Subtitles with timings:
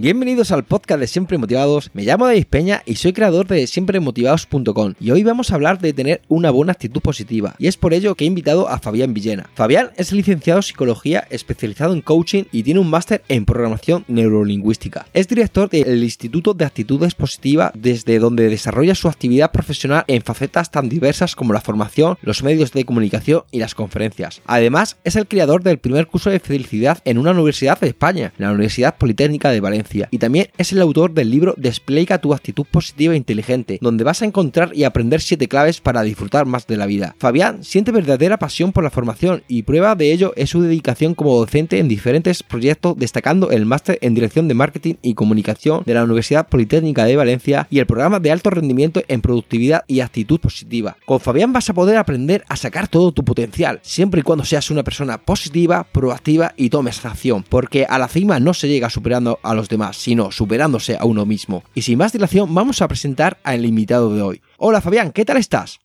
[0.00, 1.90] Bienvenidos al podcast de Siempre Motivados.
[1.92, 4.94] Me llamo David Peña y soy creador de siempremotivados.com.
[5.00, 7.56] Y hoy vamos a hablar de tener una buena actitud positiva.
[7.58, 9.50] Y es por ello que he invitado a Fabián Villena.
[9.54, 15.06] Fabián es licenciado en psicología, especializado en coaching y tiene un máster en programación neurolingüística.
[15.14, 20.70] Es director del Instituto de Actitudes Positivas, desde donde desarrolla su actividad profesional en facetas
[20.70, 24.42] tan diversas como la formación, los medios de comunicación y las conferencias.
[24.46, 28.52] Además, es el creador del primer curso de felicidad en una universidad de España, la
[28.52, 33.14] Universidad Politécnica de Valencia y también es el autor del libro Despliega tu actitud positiva
[33.14, 36.86] e inteligente, donde vas a encontrar y aprender 7 claves para disfrutar más de la
[36.86, 37.14] vida.
[37.18, 41.36] Fabián siente verdadera pasión por la formación y prueba de ello es su dedicación como
[41.36, 46.04] docente en diferentes proyectos, destacando el máster en Dirección de Marketing y Comunicación de la
[46.04, 50.96] Universidad Politécnica de Valencia y el programa de alto rendimiento en productividad y actitud positiva.
[51.06, 54.70] Con Fabián vas a poder aprender a sacar todo tu potencial, siempre y cuando seas
[54.70, 59.38] una persona positiva, proactiva y tomes acción, porque a la cima no se llega superando
[59.42, 61.62] a los demás sino superándose a uno mismo.
[61.74, 64.42] Y sin más dilación, vamos a presentar al invitado de hoy.
[64.58, 65.78] Hola Fabián, ¿qué tal estás?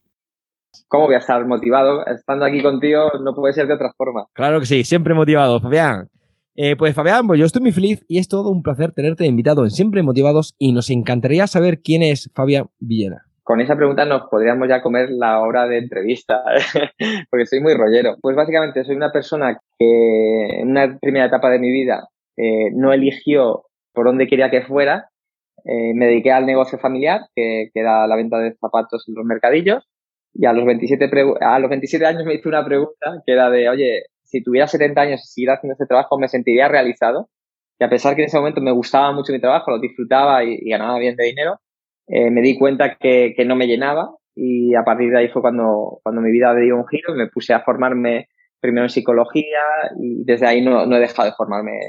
[0.88, 2.06] ¿Cómo voy a estar motivado?
[2.06, 4.26] Estando aquí contigo no puede ser de otra forma.
[4.34, 6.10] Claro que sí, siempre motivado, Fabián.
[6.56, 9.64] Eh, pues Fabián, pues yo estoy muy feliz y es todo un placer tenerte invitado
[9.64, 13.24] en Siempre Motivados y nos encantaría saber quién es Fabián Villena.
[13.42, 16.44] Con esa pregunta nos podríamos ya comer la hora de entrevista,
[17.30, 18.16] porque soy muy rollero.
[18.22, 22.08] Pues básicamente soy una persona que en una primera etapa de mi vida
[22.38, 25.10] eh, no eligió por dónde quería que fuera,
[25.66, 29.88] eh, me dediqué al negocio familiar, que, era la venta de zapatos en los mercadillos,
[30.34, 31.10] y a los 27,
[31.42, 35.00] a los 27 años me hice una pregunta que era de, oye, si tuviera 70
[35.00, 37.30] años y siguiera haciendo este trabajo, me sentiría realizado.
[37.80, 40.58] Y a pesar que en ese momento me gustaba mucho mi trabajo, lo disfrutaba y,
[40.70, 41.60] ganaba bien de dinero,
[42.08, 45.42] eh, me di cuenta que, que, no me llenaba y a partir de ahí fue
[45.42, 48.28] cuando, cuando mi vida dio un giro y me puse a formarme
[48.60, 49.62] primero en psicología
[50.00, 51.80] y desde ahí no, he dejado de formarme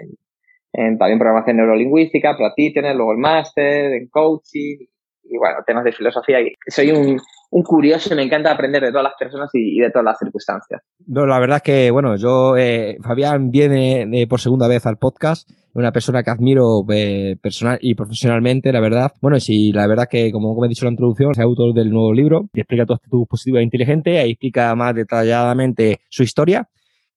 [0.77, 4.77] en también programación neurolingüística, tener luego el máster, en coaching
[5.23, 6.39] y bueno, temas de filosofía.
[6.67, 7.19] Soy un,
[7.62, 10.83] curioso, me encanta aprender de todas las personas y, de todas las circunstancias.
[11.07, 14.99] No, la verdad es que, bueno, yo, eh, Fabián viene eh, por segunda vez al
[14.99, 19.12] podcast, una persona que admiro eh, personal y profesionalmente, la verdad.
[19.23, 21.91] Bueno, sí, la verdad que, como, como he dicho en la introducción, es autor del
[21.91, 26.69] nuevo libro, y explica tu actitud positiva e inteligente, ahí explica más detalladamente su historia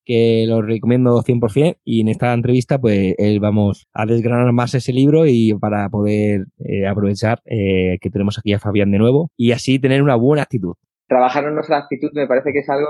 [0.07, 5.25] que lo recomiendo 100% y en esta entrevista pues vamos a desgranar más ese libro
[5.27, 9.79] y para poder eh, aprovechar eh, que tenemos aquí a Fabián de nuevo y así
[9.79, 10.75] tener una buena actitud.
[11.07, 12.87] Trabajar en nuestra actitud me parece que es algo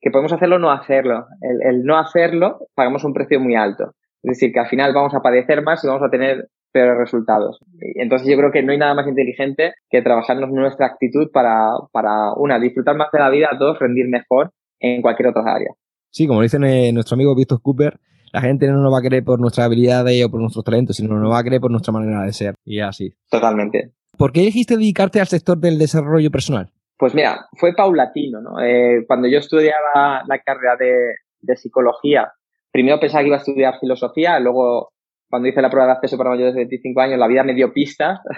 [0.00, 1.26] que podemos hacerlo o no hacerlo.
[1.40, 3.92] El, no hacerlo pagamos un precio muy alto.
[4.22, 7.58] Es decir, que al final vamos a padecer más y vamos a tener peores resultados.
[7.96, 12.32] Entonces yo creo que no hay nada más inteligente que trabajarnos nuestra actitud para, para,
[12.36, 15.70] una, disfrutar más de la vida, dos, rendir mejor en cualquier otra área.
[16.12, 17.98] Sí, como dice eh, nuestro amigo Víctor Cooper,
[18.32, 21.18] la gente no nos va a querer por nuestras habilidades o por nuestros talentos, sino
[21.18, 22.54] nos va a querer por nuestra manera de ser.
[22.66, 23.14] Y así.
[23.30, 23.92] Totalmente.
[24.18, 26.70] ¿Por qué dijiste dedicarte al sector del desarrollo personal?
[26.98, 28.62] Pues mira, fue paulatino, ¿no?
[28.62, 32.30] Eh, cuando yo estudiaba la carrera de, psicología,
[32.70, 34.92] primero pensaba que iba a estudiar filosofía, luego
[35.30, 37.72] cuando hice la prueba de acceso para mayores de 25 años, la vida me dio
[37.72, 38.20] pistas.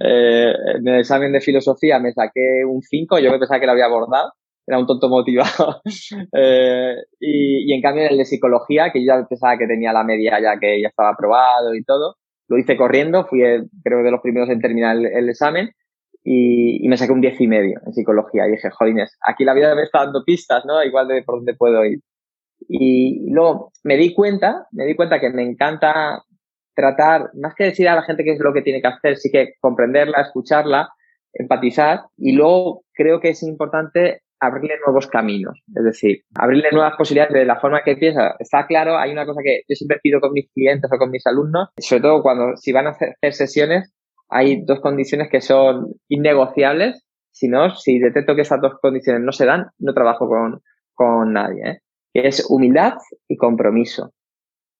[0.00, 3.72] Eh, en el examen de filosofía me saqué un 5, yo me pensaba que lo
[3.72, 4.32] había abordado
[4.68, 5.82] era un tonto motivado.
[6.32, 10.04] Eh, y, en cambio en el de psicología, que yo ya pensaba que tenía la
[10.04, 12.16] media ya que ya estaba aprobado y todo,
[12.48, 13.40] lo hice corriendo, fui
[13.82, 15.70] creo de los primeros en terminar el, examen
[16.24, 18.46] y, me saqué un diez y medio en psicología.
[18.46, 20.82] Y dije, jolines, aquí la vida me está dando pistas, ¿no?
[20.82, 22.00] Igual de por dónde puedo ir.
[22.68, 26.22] Y luego me di cuenta, me di cuenta que me encanta
[26.74, 29.30] tratar, más que decir a la gente qué es lo que tiene que hacer, sí
[29.30, 30.90] que comprenderla, escucharla,
[31.32, 32.02] empatizar.
[32.16, 37.44] Y luego creo que es importante abrirle nuevos caminos, es decir, abrirle nuevas posibilidades de
[37.44, 38.34] la forma que piensa.
[38.38, 41.26] Está claro, hay una cosa que yo siempre pido con mis clientes o con mis
[41.26, 43.92] alumnos, sobre todo cuando si van a hacer sesiones,
[44.28, 49.32] hay dos condiciones que son innegociables, si no, si detecto que esas dos condiciones no
[49.32, 50.60] se dan, no trabajo con,
[50.94, 51.78] con nadie, ¿eh?
[52.14, 52.94] es humildad
[53.28, 54.12] y compromiso.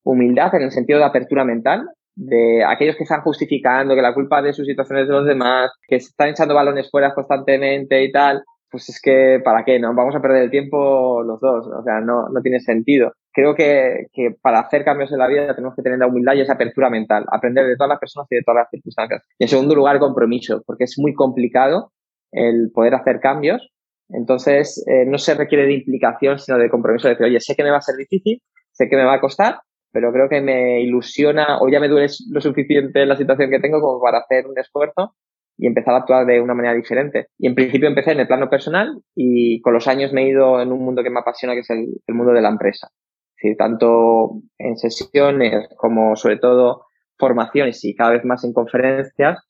[0.04, 4.42] Humildad en el sentido de apertura mental, de aquellos que están justificando que la culpa
[4.42, 8.88] de sus situaciones de los demás, que están echando balones fuera constantemente y tal, pues
[8.88, 9.78] es que, ¿para qué?
[9.78, 13.12] No vamos a perder el tiempo los dos, o sea, no, no tiene sentido.
[13.32, 16.40] Creo que, que para hacer cambios en la vida tenemos que tener la humildad y
[16.40, 19.22] esa apertura mental, aprender de todas las personas y de todas las circunstancias.
[19.38, 21.92] Y en segundo lugar, compromiso, porque es muy complicado
[22.32, 23.70] el poder hacer cambios
[24.10, 27.62] Entonces, eh, no se requiere de implicación, sino de compromiso de decir, oye, sé que
[27.62, 28.42] me va a ser difícil,
[28.72, 29.60] sé que me va a costar,
[29.92, 33.80] pero creo que me ilusiona o ya me duele lo suficiente la situación que tengo
[33.80, 35.14] como para hacer un esfuerzo
[35.58, 37.26] y empezar a actuar de una manera diferente.
[37.36, 40.62] Y en principio empecé en el plano personal y con los años me he ido
[40.62, 42.88] en un mundo que me apasiona, que es el, mundo de la empresa.
[43.36, 46.84] Es decir, tanto en sesiones como sobre todo
[47.18, 49.44] formaciones y cada vez más en conferencias,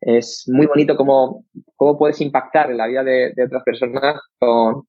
[0.00, 1.44] es muy bonito cómo,
[1.76, 4.84] cómo puedes impactar en la vida de, de otras personas con,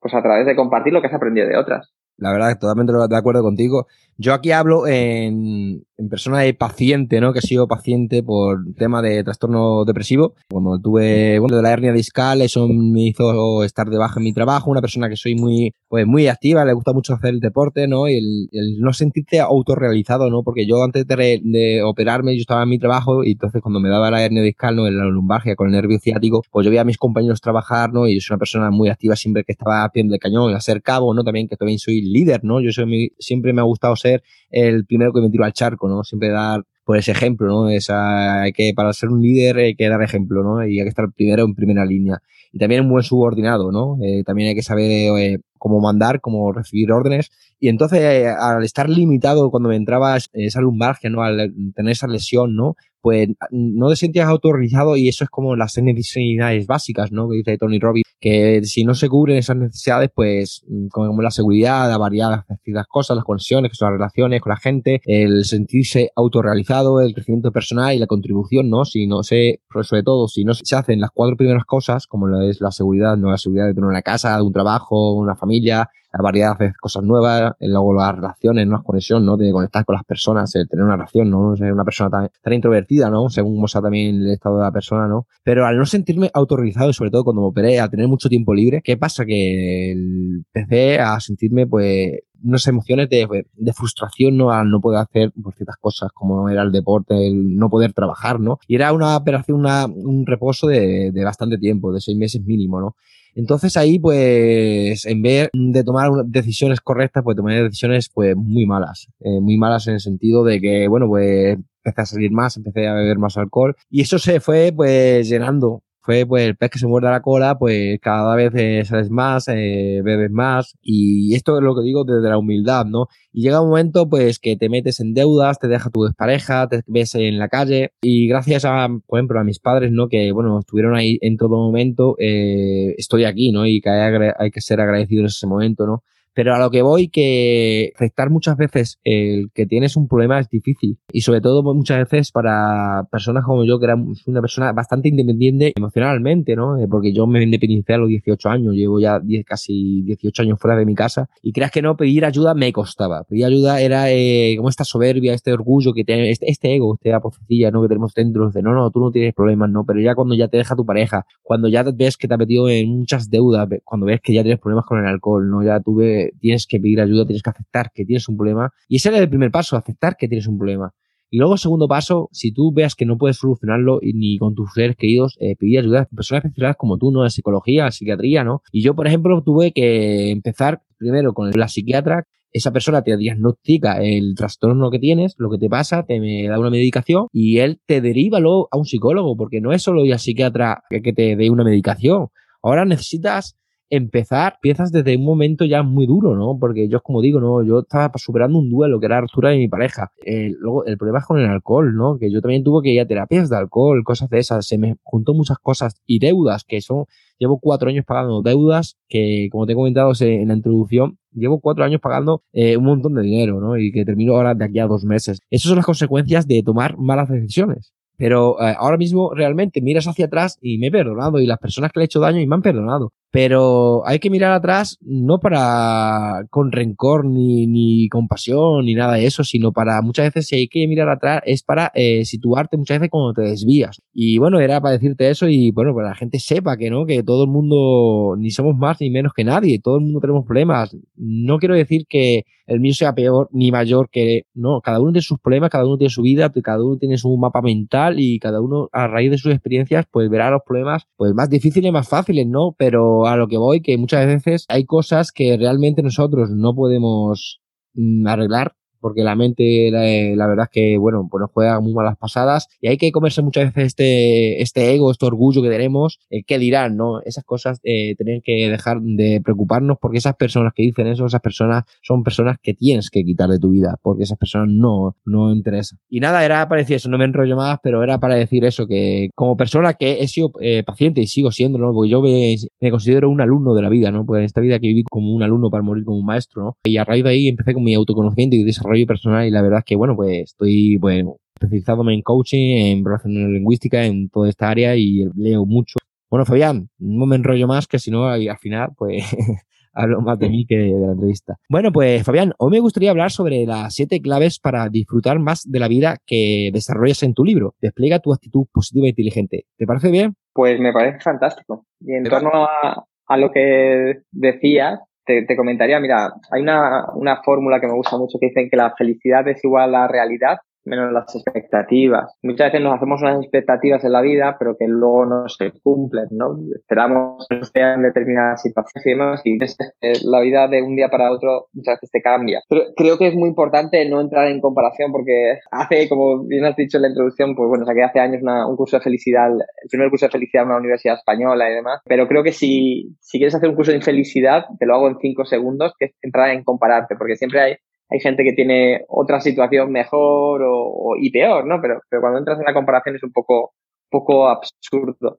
[0.00, 1.94] pues a través de compartir lo que has aprendido de otras.
[2.20, 3.86] La verdad, totalmente de acuerdo contigo.
[4.22, 7.32] Yo aquí hablo en, persona de paciente, ¿no?
[7.32, 10.34] Que he sido paciente por tema de trastorno depresivo.
[10.50, 14.70] Cuando tuve, bueno, de la hernia discal, eso me hizo estar de en mi trabajo.
[14.70, 18.08] Una persona que soy muy, pues muy activa, le gusta mucho hacer el deporte, ¿no?
[18.08, 20.42] Y el, no sentirte autorrealizado, ¿no?
[20.42, 24.10] Porque yo antes de, operarme, yo estaba en mi trabajo y entonces cuando me daba
[24.10, 24.86] la hernia discal, ¿no?
[24.86, 28.06] En la lumbargia con el nervio ciático, pues yo veía a mis compañeros trabajar, ¿no?
[28.06, 30.82] Y soy una persona muy activa siempre que estaba a pie de cañón, a ser
[30.82, 31.24] cabo, ¿no?
[31.24, 32.60] También que también soy líder, ¿no?
[32.60, 34.09] Yo soy siempre me ha gustado ser
[34.50, 36.04] el primero que me tiro al charco, ¿no?
[36.04, 37.68] Siempre dar por ese ejemplo, ¿no?
[37.68, 40.66] Esa, hay que, para ser un líder hay que dar ejemplo, ¿no?
[40.66, 42.18] Y hay que estar primero en primera línea.
[42.52, 43.96] Y también un buen subordinado, ¿no?
[44.02, 47.30] Eh, también hay que saber eh, cómo mandar, cómo recibir órdenes.
[47.60, 51.22] Y entonces, eh, al estar limitado cuando me entraba esa lumbargia, ¿no?
[51.22, 52.74] Al tener esa lesión, ¿no?
[53.00, 57.28] Pues no te sentías autorrealizado y eso es como las necesidades básicas, ¿no?
[57.28, 61.88] Que dice Tony Robbins, que si no se cubren esas necesidades, pues como la seguridad,
[61.88, 67.14] la variedad las cosas, las conexiones, las relaciones con la gente, el sentirse autorrealizado, el
[67.14, 68.84] crecimiento personal y la contribución, ¿no?
[68.84, 72.42] Si no se, sobre todo, si no se hacen las cuatro primeras cosas, como lo
[72.42, 73.30] es la seguridad, ¿no?
[73.30, 77.02] La seguridad de tener una casa, de un trabajo, una familia, la variedad de cosas
[77.04, 78.82] nuevas, luego las relaciones, ¿no?
[78.82, 79.36] Conexiones, ¿no?
[79.36, 81.56] De conectar con las personas, el tener una relación, ¿no?
[81.56, 83.28] Ser una persona tan, tan introvertida, ¿no?
[83.28, 85.26] Según sea también el estado de la persona, ¿no?
[85.44, 88.54] Pero al no sentirme autorrealizado y sobre todo cuando me operé, a tener mucho tiempo
[88.54, 89.24] libre, ¿qué pasa?
[89.24, 94.50] Que empecé a sentirme, pues, unas emociones de, de, frustración ¿no?
[94.50, 98.40] al no poder hacer por ciertas cosas como era el deporte, el no poder trabajar,
[98.40, 98.58] ¿no?
[98.66, 102.80] Y era una operación, una, un reposo de, de bastante tiempo, de seis meses mínimo,
[102.80, 102.96] ¿no?
[103.34, 109.08] Entonces ahí, pues, en vez de tomar decisiones correctas, pues tomé decisiones, pues, muy malas.
[109.20, 112.86] Eh, muy malas en el sentido de que, bueno, pues, empecé a salir más, empecé
[112.88, 113.76] a beber más alcohol.
[113.90, 117.58] Y eso se fue, pues, llenando fue pues el pez que se muerde la cola,
[117.58, 122.04] pues cada vez eh, sales más, eh, bebes más y esto es lo que digo
[122.04, 123.06] desde la humildad, ¿no?
[123.32, 126.82] Y llega un momento pues que te metes en deudas, te deja tu pareja, te
[126.86, 130.08] ves en la calle y gracias a, por ejemplo, a mis padres, ¿no?
[130.08, 133.66] Que, bueno, estuvieron ahí en todo momento, eh, estoy aquí, ¿no?
[133.66, 136.02] Y que hay, hay que ser agradecido en ese momento, ¿no?
[136.34, 140.48] Pero a lo que voy, que aceptar muchas veces el que tienes un problema es
[140.48, 140.98] difícil.
[141.12, 143.96] Y sobre todo muchas veces para personas como yo, que era
[144.26, 146.78] una persona bastante independiente emocionalmente, ¿no?
[146.78, 150.58] Eh, porque yo me independicé a los 18 años, llevo ya 10, casi 18 años
[150.60, 151.28] fuera de mi casa.
[151.42, 153.24] Y creas que no, pedir ayuda me costaba.
[153.24, 157.16] Pedir ayuda era eh, como esta soberbia, este orgullo que tiene, este, este ego, esta
[157.16, 157.82] apocilla, ¿no?
[157.82, 159.84] Que tenemos dentro de, no, no, tú no tienes problemas, ¿no?
[159.84, 162.68] Pero ya cuando ya te deja tu pareja, cuando ya ves que te ha metido
[162.68, 165.62] en muchas deudas, cuando ves que ya tienes problemas con el alcohol, ¿no?
[165.62, 168.70] Ya tuve tienes que pedir ayuda, tienes que aceptar que tienes un problema.
[168.88, 170.92] Y ese era el primer paso, aceptar que tienes un problema.
[171.32, 174.96] Y luego, segundo paso, si tú veas que no puedes solucionarlo ni con tus seres
[174.96, 177.22] queridos, eh, pedir ayuda a personas especializadas como tú, ¿no?
[177.22, 178.62] De psicología, psiquiatría, ¿no?
[178.72, 182.24] Y yo, por ejemplo, tuve que empezar primero con la psiquiatra.
[182.52, 186.58] Esa persona te diagnostica el trastorno que tienes, lo que te pasa, te me da
[186.58, 190.14] una medicación y él te deriva luego a un psicólogo, porque no es solo ir
[190.14, 192.26] al psiquiatra que te dé una medicación.
[192.60, 193.56] Ahora necesitas
[193.90, 196.56] empezar piezas desde un momento ya muy duro, ¿no?
[196.58, 197.62] Porque yo, como digo, ¿no?
[197.62, 200.12] Yo estaba superando un duelo que era la ruptura de mi pareja.
[200.60, 202.18] luego, el problema es con el alcohol, ¿no?
[202.18, 204.66] Que yo también tuve que ir a terapias de alcohol, cosas de esas.
[204.66, 207.04] Se me juntó muchas cosas y deudas que son,
[207.38, 211.84] llevo cuatro años pagando deudas que, como te he comentado en la introducción, llevo cuatro
[211.84, 213.76] años pagando eh, un montón de dinero, ¿no?
[213.76, 215.40] Y que termino ahora de aquí a dos meses.
[215.50, 217.92] Esas son las consecuencias de tomar malas decisiones.
[218.16, 221.90] Pero eh, ahora mismo realmente miras hacia atrás y me he perdonado y las personas
[221.90, 223.12] que le he hecho daño y me han perdonado.
[223.30, 229.26] Pero hay que mirar atrás no para con rencor ni, ni compasión ni nada de
[229.26, 232.98] eso, sino para muchas veces si hay que mirar atrás es para eh, situarte muchas
[232.98, 234.02] veces cuando te desvías.
[234.12, 237.06] Y bueno, era para decirte eso y bueno, para que la gente sepa que no,
[237.06, 240.44] que todo el mundo ni somos más ni menos que nadie, todo el mundo tenemos
[240.44, 240.96] problemas.
[241.16, 245.22] No quiero decir que el mío sea peor ni mayor que no, cada uno tiene
[245.22, 248.60] sus problemas, cada uno tiene su vida, cada uno tiene su mapa mental y cada
[248.60, 252.46] uno a raíz de sus experiencias pues verá los problemas pues más difíciles más fáciles,
[252.46, 252.76] ¿no?
[252.78, 257.60] Pero a lo que voy, que muchas veces hay cosas que realmente nosotros no podemos
[257.94, 262.16] mm, arreglar porque la mente, la, verdad es que, bueno, pues nos juega muy malas
[262.16, 266.42] pasadas y hay que comerse muchas veces este, este ego, este orgullo que tenemos, eh,
[266.44, 267.20] ¿qué dirán, no?
[267.22, 268.14] Esas cosas eh,
[268.44, 272.74] que dejar de preocuparnos porque esas personas que dicen eso, esas personas son personas que
[272.74, 275.98] tienes que quitar de tu vida, porque esas personas no, no interesan.
[276.08, 278.86] Y nada, era para decir eso, no me enrollo más, pero era para decir eso,
[278.86, 281.92] que como persona que he sido eh, paciente y sigo siendo, ¿no?
[281.92, 284.24] Porque yo me, me, considero un alumno de la vida, ¿no?
[284.24, 286.76] Porque en esta vida que viví como un alumno para morir como un maestro, ¿no?
[286.84, 289.80] Y a raíz de ahí empecé con mi autoconocimiento y desarrollo personal y la verdad
[289.80, 294.68] es que, bueno, pues estoy, bueno, especializándome en coaching, en programación lingüística, en toda esta
[294.68, 295.98] área y leo mucho.
[296.30, 299.24] Bueno, Fabián, no me enrollo más que si no, al final, pues
[299.92, 301.56] hablo más de mí que de la entrevista.
[301.68, 305.80] Bueno, pues Fabián, hoy me gustaría hablar sobre las siete claves para disfrutar más de
[305.80, 307.74] la vida que desarrollas en tu libro.
[307.80, 309.66] Despliega tu actitud positiva e inteligente.
[309.76, 310.34] ¿Te parece bien?
[310.52, 311.84] Pues me parece fantástico.
[312.00, 317.42] Y en torno a, a, lo que decías, te, te, comentaría, mira, hay una, una
[317.42, 320.58] fórmula que me gusta mucho que dicen que la felicidad es igual a la realidad
[320.84, 322.36] menos las expectativas.
[322.42, 326.26] Muchas veces nos hacemos unas expectativas en la vida, pero que luego no se cumplen,
[326.30, 326.58] ¿no?
[326.74, 331.68] Esperamos que sean determinadas situaciones y demás, y la vida de un día para otro
[331.72, 332.60] muchas veces te cambia.
[332.68, 336.76] Pero creo que es muy importante no entrar en comparación porque hace, como bien has
[336.76, 340.10] dicho en la introducción, pues bueno, saqué hace años un curso de felicidad, el primer
[340.10, 343.54] curso de felicidad en una universidad española y demás, pero creo que si, si quieres
[343.54, 346.64] hacer un curso de infelicidad, te lo hago en cinco segundos, que es entrar en
[346.64, 347.76] compararte, porque siempre hay
[348.10, 351.80] hay gente que tiene otra situación mejor o, y peor, ¿no?
[351.80, 353.72] Pero, pero cuando entras en la comparación es un poco,
[354.10, 355.38] poco absurdo.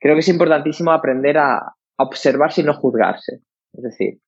[0.00, 3.40] Creo que es importantísimo aprender a, a observarse y no juzgarse.
[3.72, 4.18] Es decir,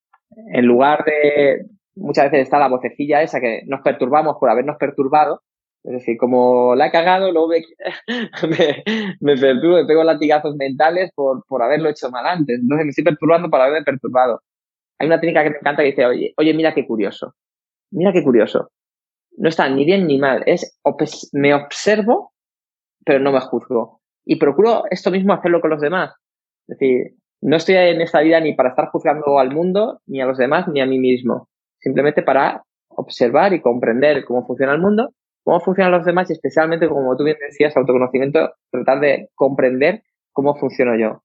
[0.53, 1.65] en lugar de,
[1.95, 5.41] muchas veces está la vocecilla esa que nos perturbamos por habernos perturbado,
[5.85, 7.49] es decir, como la he cagado, luego
[8.49, 8.83] me,
[9.19, 12.59] me, perturbo, me pego latigazos mentales por, por haberlo hecho mal antes.
[12.59, 14.41] Entonces me estoy perturbando por haberme perturbado.
[14.97, 17.35] Hay una técnica que me encanta que dice, oye, oye, mira qué curioso.
[17.91, 18.69] Mira qué curioso.
[19.37, 20.43] No está ni bien ni mal.
[20.45, 20.79] Es
[21.33, 22.33] me observo,
[23.05, 24.01] pero no me juzgo.
[24.25, 26.13] Y procuro esto mismo hacerlo con los demás.
[26.67, 30.25] Es decir, no estoy en esta vida ni para estar juzgando al mundo, ni a
[30.25, 31.47] los demás, ni a mí mismo.
[31.79, 35.11] Simplemente para observar y comprender cómo funciona el mundo,
[35.43, 40.01] cómo funcionan los demás y especialmente, como tú bien decías, autoconocimiento, tratar de comprender
[40.31, 41.21] cómo funciono yo.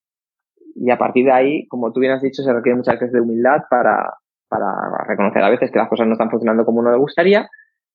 [0.75, 3.21] Y a partir de ahí, como tú bien has dicho, se requiere muchas veces de
[3.21, 4.13] humildad para,
[4.51, 7.49] para reconocer a veces que las cosas no están funcionando como uno le gustaría.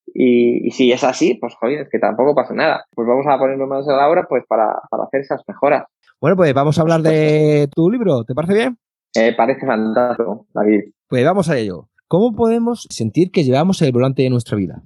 [0.07, 2.85] Y, si es así, pues joder, es que tampoco pasa nada.
[2.95, 5.83] Pues vamos a ponernos más a la hora pues para, hacer esas mejoras.
[6.21, 8.77] Bueno, pues vamos a hablar de tu libro, ¿te parece bien?
[9.15, 10.91] Eh, parece fantástico, David.
[11.07, 11.89] Pues vamos a ello.
[12.07, 14.81] ¿Cómo podemos sentir que llevamos el volante de nuestra vida?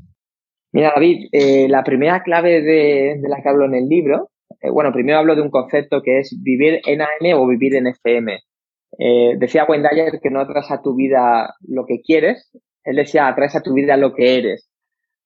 [0.71, 4.29] Mira, David, eh, la primera clave de, la que hablo en el libro,
[4.61, 7.87] eh, bueno, primero hablo de un concepto que es vivir en AM o vivir en
[7.87, 8.39] FM.
[8.97, 12.51] Eh, decía Wendayer que no atraes a tu vida lo que quieres,
[12.83, 14.69] él decía atraes a tu vida lo que eres.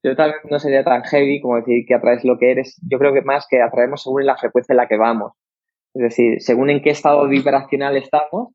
[0.04, 2.78] Yo tal vez no sería tan heavy como decir que atraes lo que eres.
[2.90, 5.32] Yo creo que más que atraemos según la frecuencia en la que vamos.
[5.94, 8.54] Es decir, según en qué estado vibracional estamos,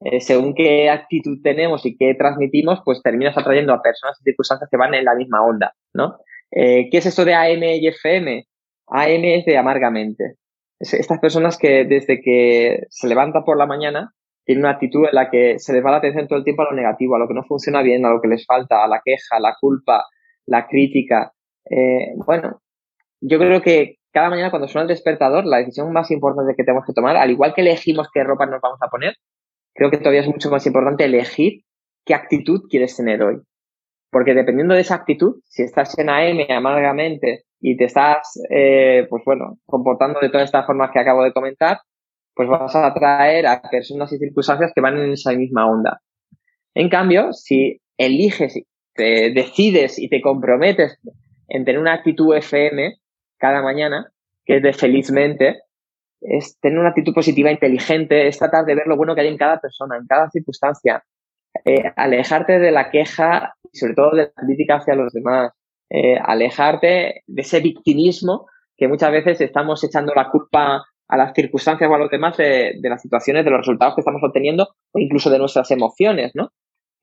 [0.00, 4.70] eh, según qué actitud tenemos y qué transmitimos, pues terminas atrayendo a personas y circunstancias
[4.70, 6.16] que van en la misma onda, ¿no?
[6.50, 8.46] Eh, ¿Qué es esto de AM y FM?
[8.86, 10.36] AM es de amargamente.
[10.80, 15.30] estas personas que desde que se levantan por la mañana tiene una actitud en la
[15.30, 17.34] que se les va la atención todo el tiempo a lo negativo, a lo que
[17.34, 20.06] no funciona bien, a lo que les falta, a la queja, a la culpa,
[20.46, 21.32] la crítica.
[21.68, 22.60] Eh, bueno,
[23.20, 26.84] yo creo que cada mañana cuando suena el despertador, la decisión más importante que tenemos
[26.84, 29.14] que tomar, al igual que elegimos qué ropa nos vamos a poner,
[29.74, 31.62] creo que todavía es mucho más importante elegir
[32.04, 33.40] qué actitud quieres tener hoy.
[34.10, 39.22] Porque dependiendo de esa actitud, si estás en AM amargamente y te estás, eh, pues
[39.24, 41.78] bueno, comportando de todas estas formas que acabo de comentar,
[42.34, 46.00] pues vas a atraer a personas y circunstancias que van en esa misma onda.
[46.74, 48.54] En cambio, si eliges,
[48.94, 50.98] te decides y te comprometes
[51.48, 52.96] en tener una actitud FM
[53.38, 54.10] cada mañana,
[54.44, 55.62] que es de felizmente,
[56.20, 59.38] es tener una actitud positiva, inteligente, es tratar de ver lo bueno que hay en
[59.38, 61.02] cada persona, en cada circunstancia,
[61.64, 65.52] eh, alejarte de la queja y sobre todo de la crítica hacia los demás,
[65.88, 68.46] eh, alejarte de ese victimismo
[68.76, 72.78] que muchas veces estamos echando la culpa a las circunstancias o a los demás de,
[72.82, 76.52] las situaciones, de los resultados que estamos obteniendo o incluso de nuestras emociones, ¿no?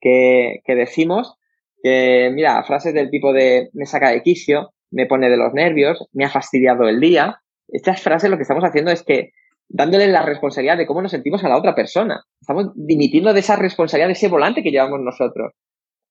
[0.00, 1.34] Que, que decimos
[1.82, 6.08] que, mira, frases del tipo de me saca de quicio, me pone de los nervios,
[6.12, 7.40] me ha fastidiado el día.
[7.68, 9.32] Estas frases lo que estamos haciendo es que
[9.68, 12.24] dándole la responsabilidad de cómo nos sentimos a la otra persona.
[12.40, 15.52] Estamos dimitiendo de esa responsabilidad, de ese volante que llevamos nosotros.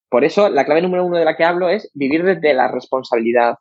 [0.10, 3.56] Por eso, la clave número uno de la que hablo es vivir desde la responsabilidad.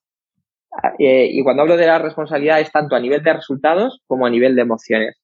[0.98, 4.30] Eh, y cuando hablo de la responsabilidad es tanto a nivel de resultados como a
[4.30, 5.20] nivel de emociones.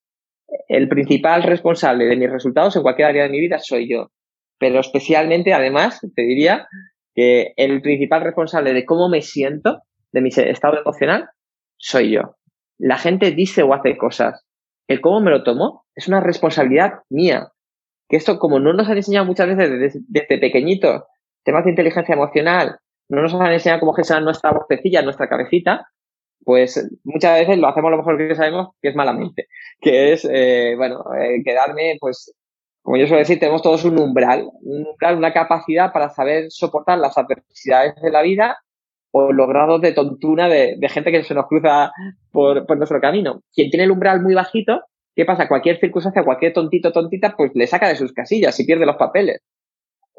[0.69, 4.11] El principal responsable de mis resultados en cualquier área de mi vida soy yo.
[4.59, 6.67] Pero especialmente, además, te diría
[7.15, 9.83] que el principal responsable de cómo me siento,
[10.13, 11.29] de mi estado emocional,
[11.79, 12.37] soy yo.
[12.79, 14.45] La gente dice o hace cosas.
[14.89, 17.49] El cómo me lo tomo es una responsabilidad mía.
[18.09, 21.03] Que esto, como no nos han enseñado muchas veces desde, desde pequeñitos,
[21.45, 22.79] temas de inteligencia emocional,
[23.17, 25.87] no nos han enseñado cómo gestionar nuestra vocecilla, nuestra cabecita,
[26.45, 29.49] pues muchas veces lo hacemos lo mejor que sabemos, que es malamente.
[29.81, 32.35] Que es, eh, bueno, eh, quedarme, pues,
[32.83, 36.99] como yo suelo decir, tenemos todos un umbral, un umbral, una capacidad para saber soportar
[36.99, 38.59] las adversidades de la vida
[39.11, 41.93] o los grados de tontuna de, gente que se nos cruza
[42.33, 43.43] por, por, nuestro camino.
[43.53, 44.81] Quien tiene el umbral muy bajito,
[45.15, 45.49] ¿qué pasa?
[45.49, 49.43] Cualquier circunstancia, cualquier tontito, tontita, pues le saca de sus casillas y pierde los papeles.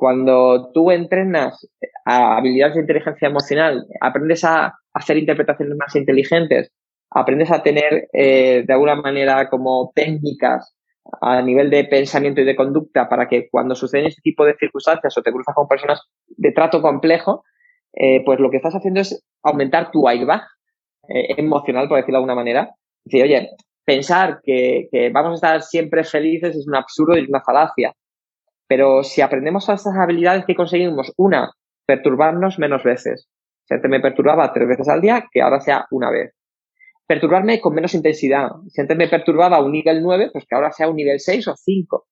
[0.03, 1.65] Cuando tú entrenas
[2.03, 6.73] a habilidades de inteligencia emocional, aprendes a hacer interpretaciones más inteligentes,
[7.09, 10.75] aprendes a tener eh, de alguna manera como técnicas
[11.21, 15.17] a nivel de pensamiento y de conducta para que cuando suceden este tipo de circunstancias
[15.17, 17.45] o te cruzas con personas de trato complejo,
[17.93, 20.41] eh, pues lo que estás haciendo es aumentar tu airbag
[21.07, 22.75] eh, emocional, por decirlo de alguna manera.
[23.05, 23.51] Decir, oye,
[23.85, 27.93] pensar que, vamos a estar siempre felices es un absurdo y es una falacia.
[28.67, 31.51] Pero si aprendemos a estas habilidades que conseguimos, una,
[31.85, 33.29] perturbarnos menos veces.
[33.65, 36.33] Si antes me perturbaba tres veces al día, que ahora sea una vez.
[37.07, 38.49] Perturbarme con menos intensidad.
[38.69, 41.55] Si antes me perturbaba un nivel 9, pues que ahora sea un nivel 6 o
[41.55, 42.05] 5.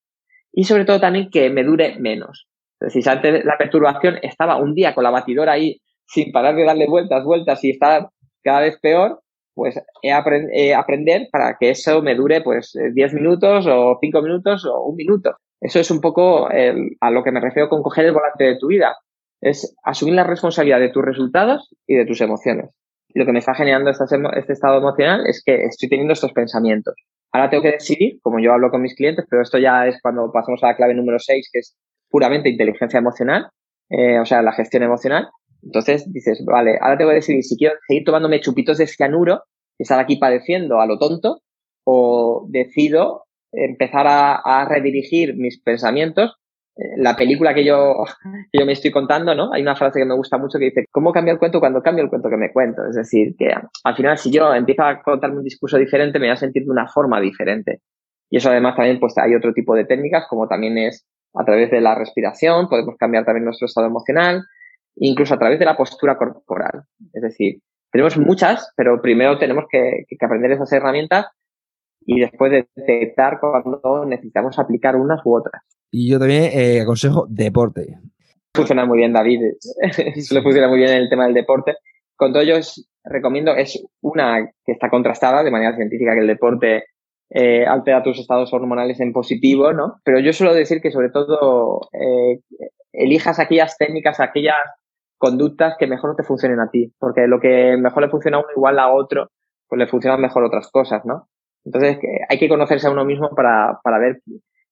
[0.52, 2.46] Y sobre todo también que me dure menos.
[2.88, 6.86] Si antes la perturbación estaba un día con la batidora ahí sin parar de darle
[6.86, 8.08] vueltas, vueltas y estar
[8.42, 9.22] cada vez peor,
[9.54, 14.64] pues he aprend aprender para que eso me dure pues 10 minutos o 5 minutos
[14.64, 15.36] o un minuto.
[15.62, 18.66] Eso es un poco a lo que me refiero con coger el volante de tu
[18.66, 18.96] vida.
[19.40, 22.70] Es asumir la responsabilidad de tus resultados y de tus emociones.
[23.08, 24.04] Y lo que me está generando este,
[24.36, 26.94] este estado emocional es que estoy teniendo estos pensamientos.
[27.30, 30.32] Ahora tengo que decidir, como yo hablo con mis clientes, pero esto ya es cuando
[30.32, 31.76] pasamos a la clave número 6, que es
[32.10, 33.48] puramente inteligencia emocional,
[33.88, 35.28] eh, o sea, la gestión emocional.
[35.62, 39.42] Entonces dices, vale, ahora tengo que decidir si quiero seguir tomándome chupitos de cianuro
[39.78, 41.40] y estar aquí padeciendo a lo tonto,
[41.84, 46.36] o decido empezar a, redirigir mis pensamientos.
[46.76, 48.04] Eh, la película que yo,
[48.50, 49.52] que yo me estoy contando, ¿no?
[49.52, 52.02] Hay una frase que me gusta mucho que dice, ¿cómo cambia el cuento cuando cambia
[52.02, 52.82] el cuento que me cuento?
[52.88, 53.52] Es decir, que
[53.84, 56.70] al final si yo empiezo a contarme un discurso diferente, me voy a sentir de
[56.70, 57.80] una forma diferente.
[58.30, 61.70] Y eso además también, pues hay otro tipo de técnicas, como también es a través
[61.70, 64.42] de la respiración, podemos cambiar también nuestro estado emocional,
[64.96, 66.84] incluso a través de la postura corporal.
[67.12, 67.60] Es decir,
[67.90, 71.26] tenemos muchas, pero primero tenemos que, que aprender esas herramientas
[72.06, 75.62] y después detectar cuando necesitamos aplicar unas u otras.
[75.90, 77.98] Y yo también eh, aconsejo deporte.
[78.54, 79.40] Funciona muy bien, David.
[80.30, 81.74] le funciona muy bien el tema del deporte.
[82.16, 82.56] Con todo ello,
[83.04, 86.84] recomiendo, es una que está contrastada de manera científica que el deporte
[87.30, 90.00] eh, altera tus estados hormonales en positivo, ¿no?
[90.04, 92.40] Pero yo suelo decir que sobre todo eh,
[92.92, 94.56] elijas aquellas técnicas, aquellas
[95.16, 98.50] conductas que mejor te funcionen a ti, porque lo que mejor le funciona a uno
[98.54, 99.28] igual a otro,
[99.68, 101.28] pues le funcionan mejor otras cosas, ¿no?
[101.64, 101.98] Entonces
[102.28, 104.22] hay que conocerse a uno mismo para, para ver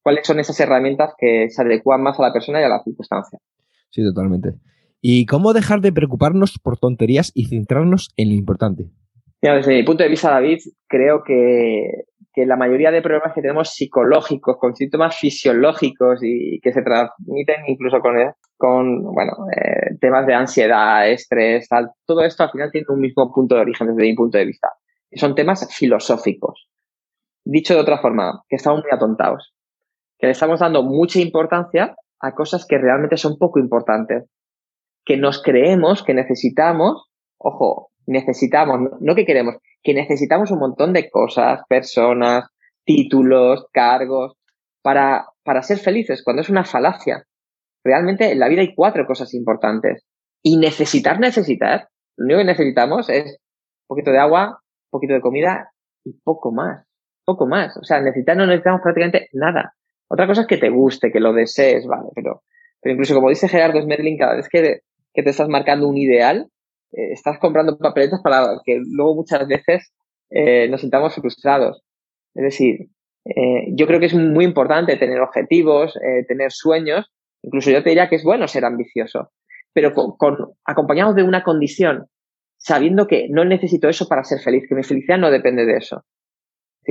[0.02, 3.38] cuáles son esas herramientas que se adecuan más a la persona y a la circunstancia.
[3.90, 4.54] Sí, totalmente.
[5.00, 8.90] ¿Y cómo dejar de preocuparnos por tonterías y centrarnos en lo importante?
[9.40, 13.70] desde mi punto de vista, David, creo que, que, la mayoría de problemas que tenemos
[13.70, 18.16] psicológicos, con síntomas fisiológicos y que se transmiten incluso con,
[18.58, 23.32] con bueno, eh, temas de ansiedad, estrés, tal, todo esto al final tiene un mismo
[23.32, 24.68] punto de origen desde mi punto de vista.
[25.14, 26.69] son temas filosóficos.
[27.44, 29.54] Dicho de otra forma, que estamos muy atontados,
[30.18, 34.26] que le estamos dando mucha importancia a cosas que realmente son poco importantes,
[35.04, 41.08] que nos creemos que necesitamos, ojo, necesitamos, no que queremos, que necesitamos un montón de
[41.08, 42.48] cosas, personas,
[42.84, 44.34] títulos, cargos,
[44.82, 47.24] para, para ser felices, cuando es una falacia.
[47.82, 50.04] Realmente en la vida hay cuatro cosas importantes.
[50.42, 53.38] Y necesitar, necesitar, lo único que necesitamos es
[53.82, 55.72] un poquito de agua, un poquito de comida
[56.04, 56.89] y poco más
[57.30, 57.76] poco más.
[57.76, 59.74] O sea, necesitar no necesitamos prácticamente nada.
[60.08, 62.42] Otra cosa es que te guste, que lo desees, vale, pero,
[62.80, 64.80] pero incluso como dice Gerardo Smerling, cada vez que,
[65.14, 66.48] te estás marcando un ideal,
[66.92, 69.92] eh, estás comprando papeletas para que luego muchas veces
[70.30, 71.84] eh, nos sintamos frustrados.
[72.34, 72.88] Es decir,
[73.24, 75.94] eh, yo creo que es muy importante tener objetivos,
[76.26, 77.06] tener sueños,
[77.42, 79.30] incluso yo te diría que es bueno ser ambicioso,
[79.72, 82.06] pero con, acompañados de una condición,
[82.56, 86.04] sabiendo que no necesito eso para ser feliz, que mi felicidad no depende de eso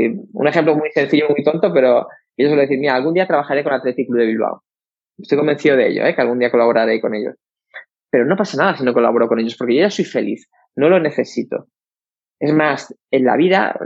[0.07, 2.07] un ejemplo muy sencillo, muy tonto, pero
[2.37, 4.63] yo suelo decir, mira, algún día trabajaré con Athletic Club de Bilbao.
[5.17, 6.15] Estoy convencido de ello, ¿eh?
[6.15, 7.35] que algún día colaboraré con ellos.
[8.09, 10.89] Pero no pasa nada si no colaboro con ellos, porque yo ya soy feliz, no
[10.89, 11.67] lo necesito.
[12.39, 13.77] Es más, en la vida,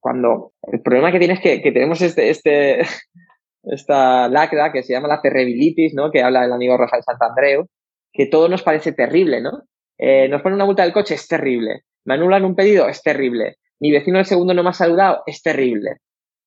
[0.00, 2.80] cuando el problema que tienes es que, tenemos este, este,
[3.64, 6.10] esta lacra que se llama la cerrebilitis, ¿no?
[6.10, 7.66] Que habla el amigo Rafael Santandreu,
[8.12, 9.64] que todo nos parece terrible, ¿no?
[9.98, 11.82] Eh, nos ponen una multa del coche, es terrible.
[12.06, 13.56] Me anulan un pedido, es terrible.
[13.80, 15.98] Mi vecino del segundo no me ha saludado, es terrible.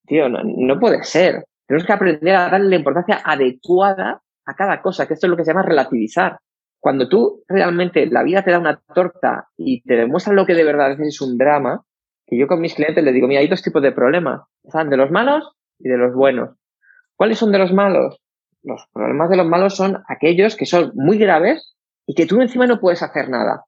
[0.05, 1.45] Tío, no, no puede ser.
[1.67, 5.37] Tenemos que aprender a darle la importancia adecuada a cada cosa, que esto es lo
[5.37, 6.37] que se llama relativizar.
[6.79, 10.63] Cuando tú realmente la vida te da una torta y te demuestra lo que de
[10.63, 11.83] verdad es un drama,
[12.25, 14.41] que yo con mis clientes les digo, mira, hay dos tipos de problemas.
[14.63, 16.57] Están de los malos y de los buenos.
[17.15, 18.19] ¿Cuáles son de los malos?
[18.63, 22.67] Los problemas de los malos son aquellos que son muy graves y que tú encima
[22.67, 23.65] no puedes hacer nada.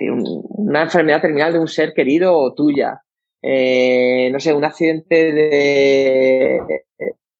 [0.00, 3.00] Una enfermedad terminal de un ser querido o tuya.
[3.42, 6.60] Eh, no sé, un accidente de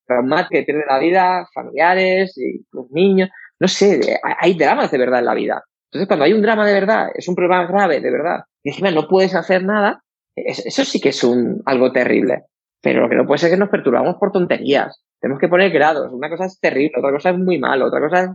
[0.07, 3.31] traumático que pierde la vida, familiares, y los niños.
[3.59, 5.63] No sé, hay dramas de verdad en la vida.
[5.91, 8.91] Entonces, cuando hay un drama de verdad, es un problema grave de verdad, y encima
[8.91, 10.03] no puedes hacer nada,
[10.37, 12.45] eso sí que es un, algo terrible.
[12.81, 15.03] Pero lo que no puede ser es que nos perturbamos por tonterías.
[15.21, 16.11] Tenemos que poner grados.
[16.13, 18.31] Una cosa es terrible, otra cosa es muy malo, otra cosa es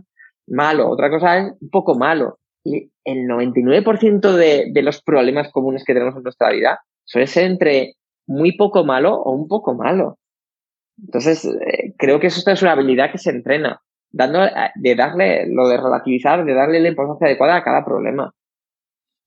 [0.46, 2.38] malo, otra cosa es un poco malo.
[2.66, 7.44] Y el 99% de, de los problemas comunes que tenemos en nuestra vida suele ser
[7.44, 7.94] entre
[8.26, 10.18] muy poco malo o un poco malo.
[10.98, 15.46] Entonces, eh, creo que eso es una habilidad que se entrena, dando, eh, de darle,
[15.48, 18.32] lo de relativizar, de darle la importancia adecuada a cada problema.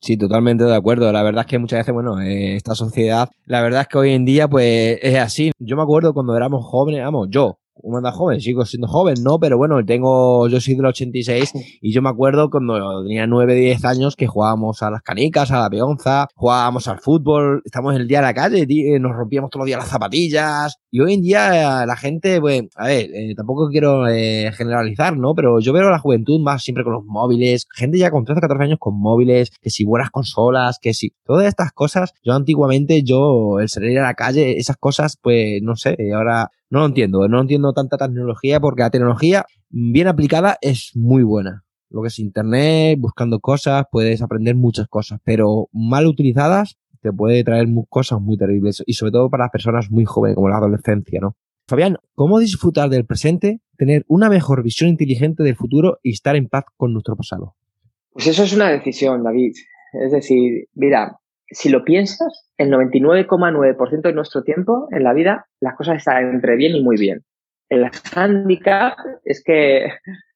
[0.02, 1.12] Sí, totalmente de acuerdo.
[1.12, 4.14] La verdad es que muchas veces, bueno, eh, esta sociedad, la verdad es que hoy
[4.14, 5.52] en día, pues es así.
[5.60, 9.40] Yo me acuerdo cuando éramos jóvenes, vamos, yo, como anda joven, sigo siendo joven, ¿no?
[9.40, 13.86] Pero bueno, tengo, yo soy del 86 y yo me acuerdo cuando tenía 9, 10
[13.86, 18.20] años que jugábamos a las canicas, a la peonza, jugábamos al fútbol, estamos el día
[18.20, 18.68] en la calle,
[19.00, 22.88] nos rompíamos todos los días las zapatillas y hoy en día la gente, pues, a
[22.88, 25.36] ver, eh, tampoco quiero eh, generalizar, ¿no?
[25.36, 28.42] Pero yo veo a la juventud más siempre con los móviles, gente ya con 13,
[28.42, 33.04] 14 años con móviles, que si buenas consolas, que si, todas estas cosas, yo antiguamente,
[33.04, 37.28] yo, el salir a la calle, esas cosas, pues, no sé, ahora no lo entiendo,
[37.28, 41.66] no entiendo tanta tecnología porque la tecnología bien aplicada es muy buena.
[41.92, 47.44] Lo que es Internet, buscando cosas, puedes aprender muchas cosas, pero mal utilizadas te puede
[47.44, 51.20] traer cosas muy terribles y sobre todo para las personas muy jóvenes como la adolescencia,
[51.22, 51.36] ¿no?
[51.68, 56.48] Fabián, ¿cómo disfrutar del presente, tener una mejor visión inteligente del futuro y estar en
[56.48, 57.56] paz con nuestro pasado?
[58.12, 59.54] Pues eso es una decisión, David.
[59.94, 61.20] Es decir, mira,
[61.52, 66.56] si lo piensas, el 99,9% de nuestro tiempo en la vida las cosas están entre
[66.56, 67.24] bien y muy bien.
[67.70, 69.90] El handicap es que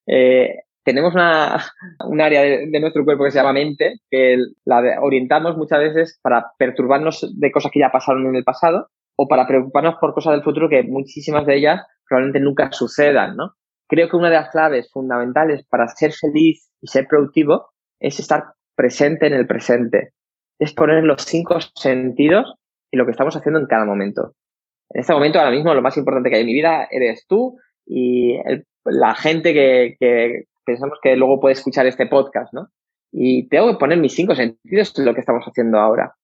[0.06, 1.64] eh, tenemos una,
[2.06, 6.52] un área de, nuestro cuerpo que se llama mente, que la orientamos muchas veces para
[6.58, 10.42] perturbarnos de cosas que ya pasaron en el pasado o para preocuparnos por cosas del
[10.42, 13.52] futuro que muchísimas de ellas probablemente nunca sucedan, ¿no?
[13.88, 17.70] Creo que una de las claves fundamentales para ser feliz y ser productivo
[18.00, 18.44] es estar
[18.74, 20.14] presente en el presente
[20.58, 22.54] es poner los cinco sentidos
[22.90, 24.34] y lo que estamos haciendo en cada momento.
[24.90, 27.58] En este momento, ahora mismo, lo más importante que hay en mi vida eres tú
[27.86, 28.38] y
[28.84, 32.68] la gente que, pensamos que luego puede escuchar este podcast, ¿no?
[33.12, 36.14] Y tengo que poner mis cinco sentidos en lo que estamos haciendo ahora.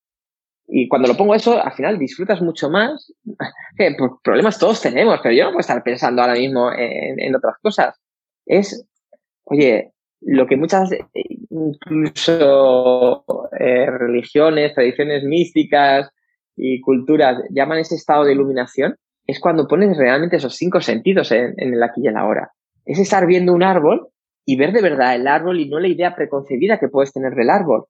[0.67, 3.13] Y cuando lo pongo eso, al final disfrutas mucho más.
[3.77, 7.55] Que problemas todos tenemos, pero yo no puedo estar pensando ahora mismo en, en otras
[7.63, 7.99] cosas.
[8.45, 8.87] Es,
[9.45, 10.91] oye, lo que muchas
[11.51, 13.25] incluso
[13.59, 16.11] eh, religiones, tradiciones místicas
[16.57, 21.55] y culturas llaman ese estado de iluminación, es cuando pones realmente esos cinco sentidos en,
[21.57, 22.53] el aquí y en la ahora.
[22.85, 24.09] Es estar viendo un árbol
[24.51, 27.51] y ver de verdad el árbol y no la idea preconcebida que puedes tener del
[27.51, 27.85] árbol.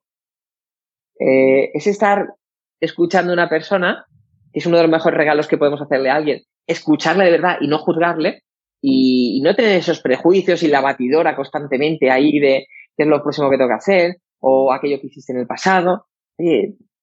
[1.18, 2.34] Eh, es estar
[2.80, 4.04] escuchando a una persona,
[4.52, 7.56] que es uno de los mejores regalos que podemos hacerle a alguien, escucharle de verdad
[7.62, 8.42] y no juzgarle,
[8.82, 13.48] y, no tener esos prejuicios y la batidora constantemente ahí de qué es lo próximo
[13.48, 16.08] que tengo que hacer o aquello que hiciste en el pasado.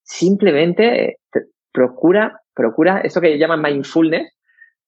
[0.03, 1.17] simplemente
[1.71, 4.37] procura, procura esto que llaman mindfulness,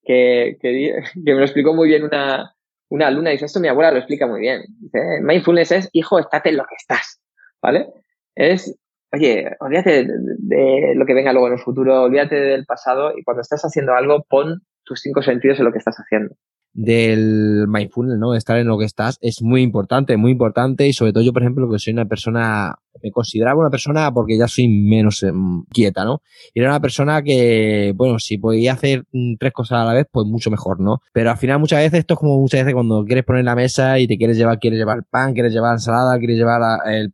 [0.04, 2.54] que, que, me lo explicó muy bien una,
[2.90, 4.64] una alumna, dice, esto mi abuela lo explica muy bien.
[4.80, 7.22] Dice, mindfulness es, hijo, estate en lo que estás,
[7.62, 7.88] ¿vale?
[8.36, 8.76] Es,
[9.12, 13.24] oye, olvídate de, de, lo que venga luego en el futuro, olvídate del pasado y
[13.24, 16.36] cuando estás haciendo algo, pon tus cinco sentidos en lo que estás haciendo
[16.74, 18.36] del mindfulness, ¿no?
[18.36, 21.42] Estar en lo que estás es muy importante, muy importante y sobre todo yo, por
[21.42, 26.06] ejemplo, que soy una persona, me consideraba una persona porque ya soy menos em, quieta,
[26.06, 26.22] ¿no?
[26.54, 30.08] Y era una persona que, bueno, si podía hacer mm, tres cosas a la vez,
[30.12, 31.02] pues mucho mejor, ¿no?
[31.14, 34.00] Pero al final muchas veces esto es como muchas veces cuando quieres poner la mesa
[34.00, 36.62] y te quieres llevar, quieres llevar pan, quieres llevar ensalada, quieres llevar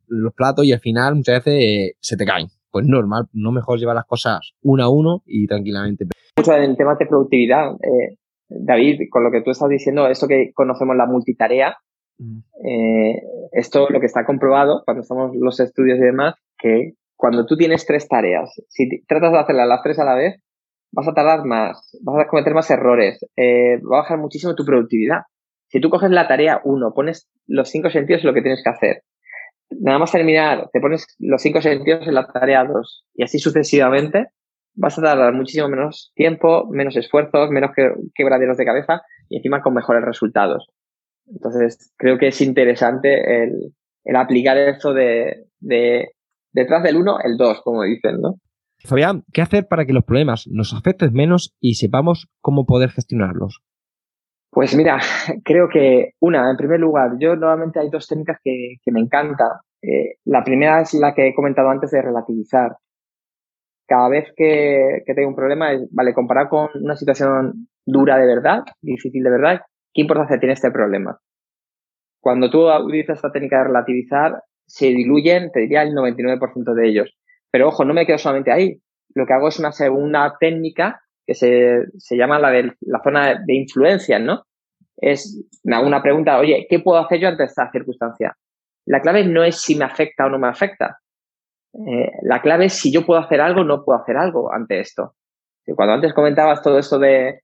[0.08, 2.48] los platos y al final muchas veces eh, se te caen.
[2.72, 6.08] Pues normal, no mejor llevar las cosas uno a uno y tranquilamente.
[6.38, 8.18] Mucho en temas de productividad, eh,
[8.49, 11.77] David, con lo que tú estás diciendo, esto que conocemos la multitarea,
[12.17, 12.39] mm.
[12.67, 17.55] eh, esto lo que está comprobado cuando estamos los estudios y demás, que cuando tú
[17.58, 20.41] tienes tres tareas, si tratas de hacerlas las tres a la vez,
[20.91, 24.65] vas a tardar más, vas a cometer más errores, eh, va a bajar muchísimo tu
[24.65, 25.21] productividad.
[25.67, 28.69] Si tú coges la tarea 1, pones los cinco sentidos en lo que tienes que
[28.69, 29.03] hacer.
[29.71, 34.27] Nada más terminar, te pones los cinco sentidos en la tarea 2 y así sucesivamente,
[34.75, 37.71] vas a tardar muchísimo menos tiempo, menos esfuerzos, menos
[38.13, 40.67] quebraderos de cabeza y encima con mejores resultados.
[41.27, 46.09] Entonces, creo que es interesante el, el aplicar eso de, de
[46.51, 48.35] detrás del 1, el 2, como dicen, ¿no?
[48.83, 53.61] Fabián, ¿qué hacer para que los problemas nos afecten menos y sepamos cómo poder gestionarlos?
[54.51, 54.99] Pues mira,
[55.43, 59.49] creo que una, en primer lugar, yo normalmente hay dos técnicas que, me encantan.
[59.81, 62.77] Eh, la primera es la que he comentado antes de relativizar.
[63.88, 68.63] Cada vez que, tengo un problema, es, vale, comparar con una situación dura de verdad,
[68.82, 69.62] difícil de verdad,
[69.93, 71.19] ¿qué importancia tiene este problema?
[72.19, 77.15] Cuando tú utilizas esta técnica de relativizar, se diluyen, te diría, el 99% de ellos.
[77.52, 78.82] Pero ojo, no me quedo solamente ahí.
[79.13, 83.56] Lo que hago es una segunda técnica que se, llama la de la zona de
[83.56, 84.43] influencia, ¿no?
[84.98, 88.36] Es, una pregunta, oye, ¿qué puedo hacer yo ante esta circunstancia?
[88.86, 91.00] La clave no es si me afecta o no me afecta.
[91.88, 95.15] Eh, la clave es si yo puedo hacer algo no puedo hacer algo ante esto.
[95.75, 97.41] Cuando antes comentabas todo esto de,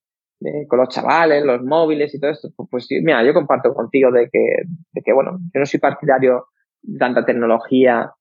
[0.67, 4.29] con los chavales, los móviles y todo esto, pues, pues mira, yo comparto contigo de
[4.31, 6.45] que, de que, bueno, yo no soy partidario
[6.81, 8.11] de tanta tecnología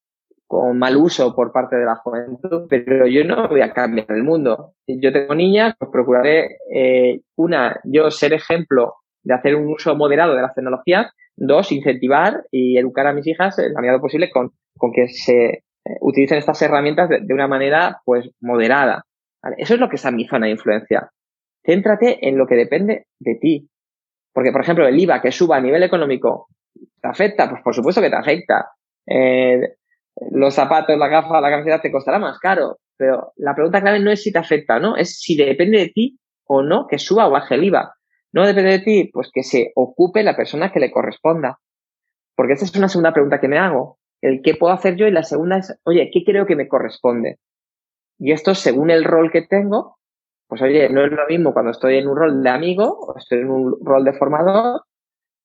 [0.47, 4.25] con mal uso por parte de la juventud, pero yo no voy a cambiar el
[4.25, 4.73] mundo.
[4.85, 9.95] Si yo tengo niñas, pues procuraré, eh, una, yo ser ejemplo de hacer un uso
[9.95, 14.31] moderado de las tecnologías, dos, incentivar y educar a mis hijas en la medida posible
[14.31, 19.05] con, con que se eh, utilicen estas herramientas de, una manera pues moderada.
[19.57, 21.11] Eso es lo que está en mi zona de influencia.
[21.65, 23.69] Céntrate en lo que depende de ti.
[24.33, 27.49] Porque, por ejemplo, el IVA que suba a nivel económico, ¿te afecta?
[27.49, 28.71] Pues por supuesto que te afecta.
[29.07, 29.61] Eh,
[30.31, 32.79] los zapatos, la gafa, la camiseta te costará más caro.
[32.97, 34.97] Pero la pregunta clave no es si te afecta, ¿no?
[34.97, 37.95] Es si depende de ti o no que suba o baje el IVA.
[38.33, 41.59] No depende de ti, pues que se ocupe la persona que le corresponda.
[42.37, 44.00] Porque esa es una segunda pregunta que me hago.
[44.21, 47.39] El qué puedo hacer yo y la segunda es, oye, ¿qué creo que me corresponde?
[48.19, 49.97] Y esto según el rol que tengo,
[50.47, 53.39] pues oye, no es lo mismo cuando estoy en un rol de amigo, o estoy
[53.39, 54.83] en un rol de formador,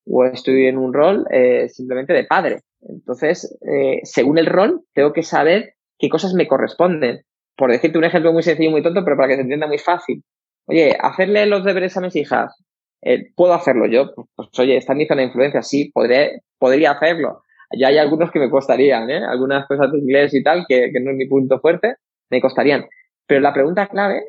[0.06, 2.62] o estoy en un rol eh, simplemente de padre.
[2.82, 7.22] Entonces, eh, según el rol, tengo que saber qué cosas me corresponden.
[7.56, 10.24] Por decirte un ejemplo muy sencillo muy tonto, pero para que se entienda muy fácil.
[10.66, 12.56] Oye, hacerle los deberes a mis hijas,
[13.02, 14.14] eh, ¿puedo hacerlo yo?
[14.16, 17.44] Pues, pues, oye, está en mi zona de influencia, sí, podré, podría hacerlo.
[17.78, 19.24] Ya hay algunos que me costarían, ¿eh?
[19.26, 21.96] Algunas cosas de inglés y tal, que, que no es mi punto fuerte,
[22.30, 22.86] me costarían.
[23.28, 24.24] Pero la pregunta clave,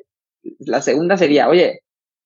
[0.61, 1.81] la segunda sería, oye,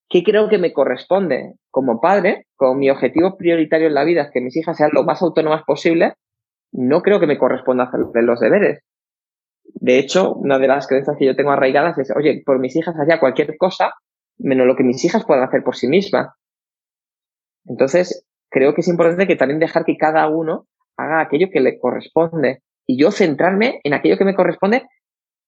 [0.08, 2.46] ¿qué creo que me corresponde como padre?
[2.56, 6.14] Con mi objetivo prioritario en la vida que mis hijas sean lo más autónomas posible,
[6.72, 8.80] no creo que me corresponda hacer los deberes.
[9.74, 12.94] De hecho, una de las creencias que yo tengo arraigadas es, oye, por mis hijas
[12.98, 13.92] haría cualquier cosa
[14.38, 16.28] menos lo que mis hijas puedan hacer por sí mismas.
[17.66, 20.66] Entonces, creo que es importante que también dejar que cada uno
[21.04, 24.84] haga aquello que le corresponde y yo centrarme en aquello que me corresponde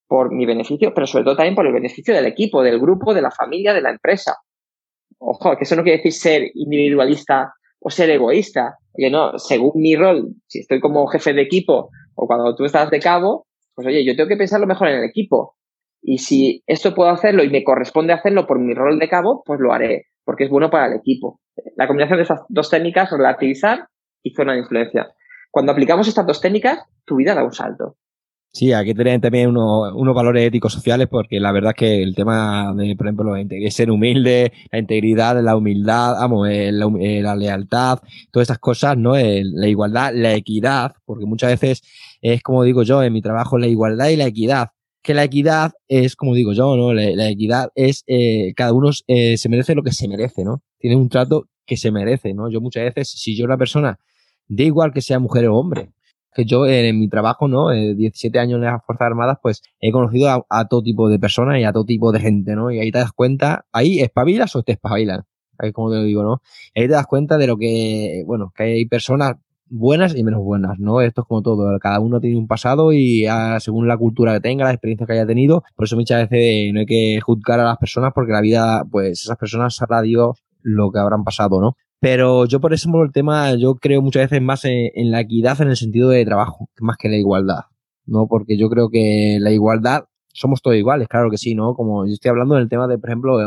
[0.07, 3.21] por mi beneficio, pero sobre todo también por el beneficio del equipo, del grupo, de
[3.21, 4.37] la familia, de la empresa.
[5.17, 8.77] Ojo, que eso no quiere decir ser individualista o ser egoísta.
[8.93, 12.89] Oye, no, según mi rol, si estoy como jefe de equipo o cuando tú estás
[12.89, 15.55] de cabo, pues oye, yo tengo que pensar lo mejor en el equipo.
[16.01, 19.59] Y si esto puedo hacerlo y me corresponde hacerlo por mi rol de cabo, pues
[19.59, 21.39] lo haré, porque es bueno para el equipo.
[21.75, 23.87] La combinación de estas dos técnicas, relativizar
[24.21, 25.13] y zona de influencia.
[25.53, 27.95] Cuando aplicamos estas dos técnicas, tu vida da un salto.
[28.51, 32.15] Sí, hay que tener también unos, valores éticos sociales porque la verdad es que el
[32.15, 33.35] tema de, por ejemplo,
[33.69, 37.99] ser humilde, la integridad, la humildad, vamos, eh, eh, la, lealtad,
[38.31, 39.13] todas esas cosas, ¿no?
[39.15, 41.83] la igualdad, la equidad, porque muchas veces
[42.23, 44.69] es como digo yo en mi trabajo, la igualdad y la equidad.
[45.03, 46.93] Que la equidad es, como digo yo, ¿no?
[46.93, 50.63] La, equidad es, eh, cada uno se merece lo que se merece, ¿no?
[50.79, 52.49] Tiene un trato que se merece, ¿no?
[52.49, 53.99] Yo muchas veces, si yo una persona,
[54.47, 55.91] da igual que sea mujer o hombre,
[56.33, 57.69] que yo en, mi trabajo, ¿no?
[57.69, 61.63] 17 años en las Fuerzas Armadas, pues he conocido a, todo tipo de personas y
[61.63, 62.71] a todo tipo de gente, ¿no?
[62.71, 65.23] Y ahí te das cuenta, ahí espabilas o te espabilan,
[65.57, 66.41] ahí como te lo digo, ¿no?
[66.75, 69.35] ahí te das cuenta de lo que, bueno, que hay personas
[69.69, 71.01] buenas y menos buenas, ¿no?
[71.01, 74.39] Esto es como todo, cada uno tiene un pasado y ah, según la cultura que
[74.41, 77.63] tenga, la experiencia que haya tenido, por eso muchas veces no hay que juzgar a
[77.63, 81.75] las personas porque la vida, pues esas personas sabrá Dios lo que habrán pasado, ¿no?
[82.03, 85.69] Pero yo, por ejemplo, el tema, yo creo muchas veces más en, la equidad en
[85.69, 87.61] el sentido de trabajo, más que la igualdad,
[88.05, 88.27] ¿no?
[88.27, 91.75] Porque yo creo que la igualdad somos todos iguales, claro que sí, ¿no?
[91.75, 93.37] Como yo estoy hablando del tema de, por ejemplo,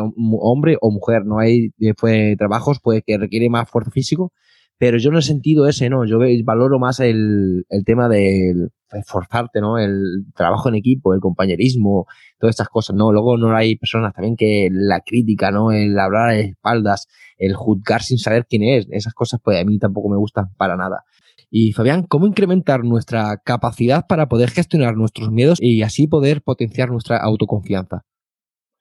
[0.40, 1.38] hombre o mujer, ¿no?
[1.38, 4.32] Hay después trabajos pues, que requieren más fuerza físico,
[4.78, 6.04] pero yo no he sentido ese, ¿no?
[6.04, 9.78] Yo valoro más el, el tema del esforzarte, ¿no?
[9.78, 12.06] El trabajo en equipo, el compañerismo,
[12.38, 13.12] todas estas cosas, ¿no?
[13.12, 15.72] Luego no hay personas también que la crítica, ¿no?
[15.72, 17.08] El hablar a espaldas,
[17.38, 20.76] el juzgar sin saber quién es, esas cosas pues a mí tampoco me gustan para
[20.76, 21.04] nada.
[21.50, 26.90] Y Fabián, ¿cómo incrementar nuestra capacidad para poder gestionar nuestros miedos y así poder potenciar
[26.90, 28.04] nuestra autoconfianza?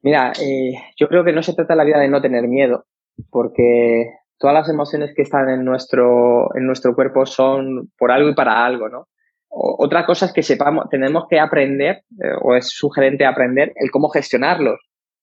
[0.01, 2.85] Mira, eh, yo creo que no se trata la vida de no tener miedo,
[3.29, 8.35] porque todas las emociones que están en nuestro, en nuestro cuerpo son por algo y
[8.35, 9.07] para algo, ¿no?
[9.55, 14.09] otra cosa es que sepamos, tenemos que aprender, eh, o es sugerente aprender, el cómo
[14.09, 14.79] gestionarlos.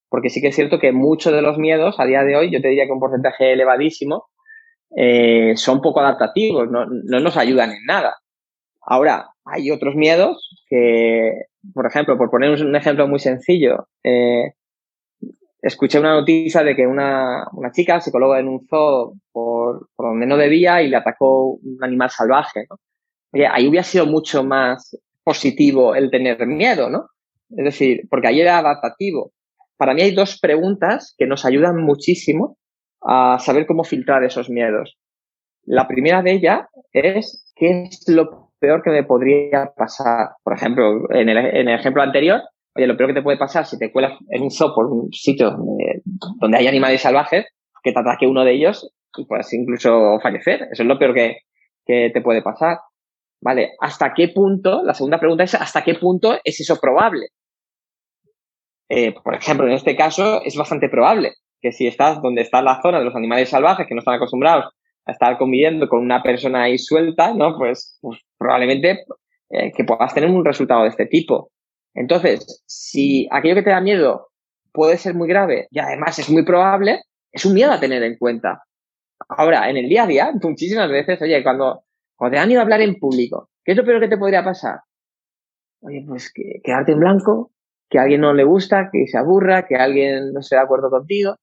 [0.09, 2.61] Porque sí que es cierto que muchos de los miedos, a día de hoy, yo
[2.63, 4.27] te diría que un porcentaje elevadísimo,
[4.97, 8.17] eh, son poco adaptativos, no, no, nos ayudan en nada.
[8.81, 11.33] Ahora, hay otros miedos que,
[11.75, 14.53] por ejemplo, por poner un ejemplo muy sencillo, eh,
[15.63, 20.07] escuché una noticia de que una, una chica se colocó en un zoo por, por,
[20.11, 22.77] donde no debía y le atacó un animal salvaje, ¿no?
[23.33, 27.07] Oye, ahí hubiera sido mucho más positivo el tener miedo, ¿no?
[27.57, 29.33] Es decir, porque ahí era adaptativo.
[29.77, 32.59] Para mí hay dos preguntas que nos ayudan muchísimo
[33.01, 34.99] a saber cómo filtrar esos miedos.
[35.65, 40.31] La primera de ellas es qué es lo peor que me podría pasar.
[40.43, 42.43] Por ejemplo, en el, en el ejemplo anterior,
[42.75, 45.13] Oye, lo peor que te puede pasar si te cuelas en un zoo por un
[45.13, 45.51] sitio
[46.41, 47.47] donde, hay animales salvajes,
[47.83, 50.69] que te ataque uno de ellos y puedes incluso fallecer.
[50.71, 51.39] Eso es lo peor que,
[51.85, 52.79] que te puede pasar.
[53.41, 54.83] Vale, ¿hasta qué punto?
[54.85, 57.29] La segunda pregunta es ¿hasta qué punto es eso probable?
[58.89, 62.81] Eh, por ejemplo, en este caso es bastante probable que si estás donde está la
[62.83, 64.67] zona de los animales salvajes que no están acostumbrados
[65.07, 67.57] a estar conviviendo con una persona ahí suelta, ¿no?
[67.57, 69.05] Pues, pues probablemente
[69.51, 71.51] eh, que puedas tener un resultado de este tipo.
[71.95, 74.29] Entonces, si aquello que te da miedo
[74.73, 78.17] puede ser muy grave y además es muy probable, es un miedo a tener en
[78.17, 78.63] cuenta.
[79.29, 81.85] Ahora, en el día a día, muchísimas veces, oye, cuando,
[82.17, 84.81] cuando te da miedo hablar en público, ¿qué es lo peor que te podría pasar?
[85.81, 87.51] Oye, pues que, quedarte en blanco,
[87.89, 90.91] que a alguien no le gusta, que se aburra, que alguien no esté de acuerdo
[90.91, 91.37] contigo.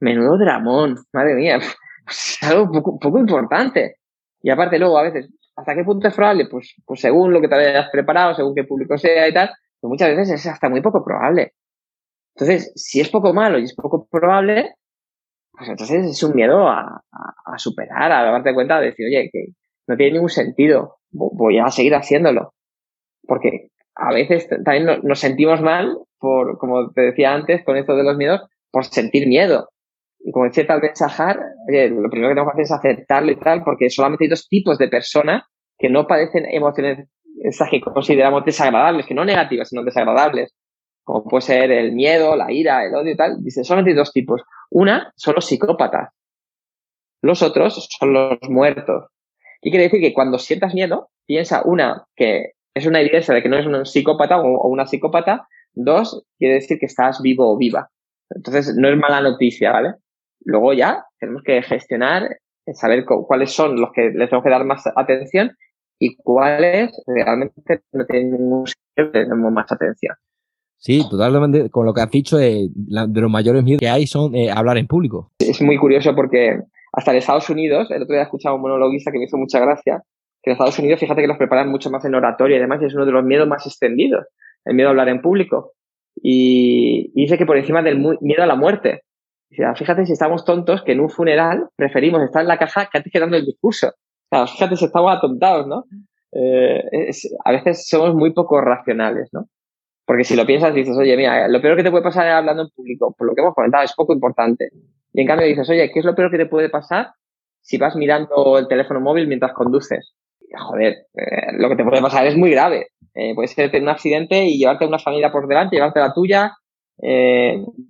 [0.00, 1.58] Menudo dramón, madre mía,
[2.08, 3.96] es algo poco, poco importante.
[4.42, 6.46] Y aparte luego, a veces, ¿hasta qué punto es probable?
[6.50, 9.50] Pues, pues según lo que te hayas preparado, según qué público sea y tal,
[9.88, 11.52] muchas veces es hasta muy poco probable.
[12.34, 14.74] Entonces, si es poco malo y es poco probable,
[15.52, 17.02] pues entonces es un miedo a,
[17.56, 19.46] superar, a darte cuenta de decir, oye, que
[19.86, 22.54] no tiene ningún sentido, voy a seguir haciéndolo.
[23.22, 28.02] Porque a veces también nos sentimos mal por, como te decía antes, con esto de
[28.02, 29.68] los miedos, por sentir miedo.
[30.18, 33.30] Y como decía tal vez Sahar, oye, lo primero que tenemos que hacer es aceptarlo
[33.30, 35.44] y tal, porque solamente hay dos tipos de personas
[35.78, 37.08] que no padecen emociones
[37.44, 40.54] esas que consideramos desagradables, que no negativas, sino desagradables,
[41.04, 44.12] como puede ser el miedo, la ira, el odio y tal, dice, solamente hay dos
[44.12, 44.42] tipos.
[44.70, 46.08] Una son los psicópatas.
[47.20, 49.08] Los otros son los muertos.
[49.60, 50.00] ¿Qué quiere decir?
[50.00, 53.84] Que cuando sientas miedo, piensa, una, que es una evidencia de que no es un
[53.84, 55.46] psicópata o una psicópata.
[55.74, 57.90] Dos, quiere decir que estás vivo o viva.
[58.30, 59.94] Entonces, no es mala noticia, ¿vale?
[60.44, 62.38] Luego ya tenemos que gestionar,
[62.72, 65.54] saber cuáles son los que les tenemos que dar más atención
[65.98, 70.14] y cuáles realmente no tienen ningún sentido tenemos más atención.
[70.84, 71.70] Sí, totalmente.
[71.70, 74.86] Con lo que has dicho, de los mayores miedos que hay son eh, hablar en
[74.86, 75.32] público.
[75.38, 76.58] Es muy curioso porque
[76.92, 79.38] hasta en Estados Unidos, el otro día he escuchado a un monologuista que me hizo
[79.38, 80.02] mucha gracia,
[80.42, 82.94] que en Estados Unidos, fíjate que los preparan mucho más en oratorio y además es
[82.94, 84.26] uno de los miedos más extendidos,
[84.66, 85.72] el miedo a hablar en público.
[86.16, 89.04] Y, dice que por encima del miedo a la muerte.
[89.48, 93.12] fíjate si estamos tontos que en un funeral preferimos estar en la caja que antes
[93.12, 93.94] que dando el discurso
[94.46, 95.84] fíjate estamos atontados, ¿no?
[96.32, 97.10] Eh,
[97.44, 99.46] a veces somos muy poco racionales, ¿no?
[100.04, 102.68] Porque si lo piensas, dices, oye, mira, lo peor que te puede pasar hablando en
[102.70, 104.68] público, por lo que hemos comentado, es poco importante.
[105.12, 107.12] Y en cambio dices, oye, ¿qué es lo peor que te puede pasar
[107.62, 110.14] si vas mirando el teléfono móvil mientras conduces?
[110.56, 112.88] joder, eh, lo que te puede pasar es muy grave.
[113.14, 116.52] Eh, puede ser un accidente y llevarte a una familia por delante, llevarte la tuya.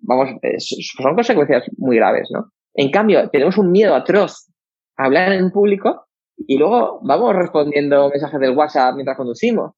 [0.02, 2.52] vamos, son consecuencias muy graves, ¿no?
[2.74, 4.48] En cambio, tenemos un miedo atroz
[4.96, 6.03] a hablar en público
[6.36, 9.72] y luego vamos respondiendo mensajes del WhatsApp mientras conducimos.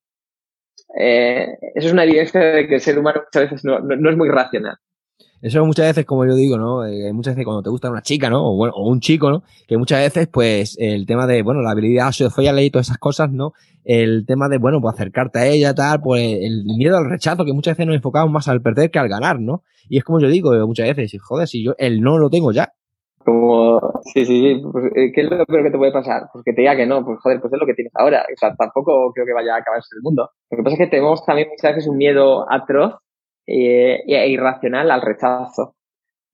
[0.99, 4.16] Eh, eso es una evidencia de que el ser humano muchas veces no, no, es
[4.16, 4.77] muy racional.
[5.42, 6.85] Eso muchas veces, como yo digo, ¿no?
[6.85, 8.45] Eh, muchas veces cuando te gusta una chica, ¿no?
[8.47, 9.42] O, bueno, o un chico, ¿no?
[9.69, 13.31] Que muchas veces, pues, el tema de, bueno, la habilidad social y todas esas cosas,
[13.31, 13.53] ¿no?
[13.85, 17.53] El tema de, bueno, pues acercarte a ella, tal, pues el miedo al rechazo, que
[17.53, 19.62] muchas veces nos enfocamos más al perder que al ganar, ¿no?
[19.89, 22.72] Y es como yo digo, muchas veces, joder, si yo el no lo tengo ya,
[23.27, 23.81] como,
[24.14, 26.29] sí, sí, sí, pues, eh, ¿qué es lo peor que te puede pasar?
[26.33, 28.24] Pues que te diga que no, pues joder, pues es lo que tienes ahora.
[28.33, 30.31] O sea, tampoco creo que vaya a acabarse el mundo.
[30.51, 32.95] Lo que pasa es que tenemos también muchas veces un miedo atroz
[33.47, 35.74] eh, e irracional al rechazo.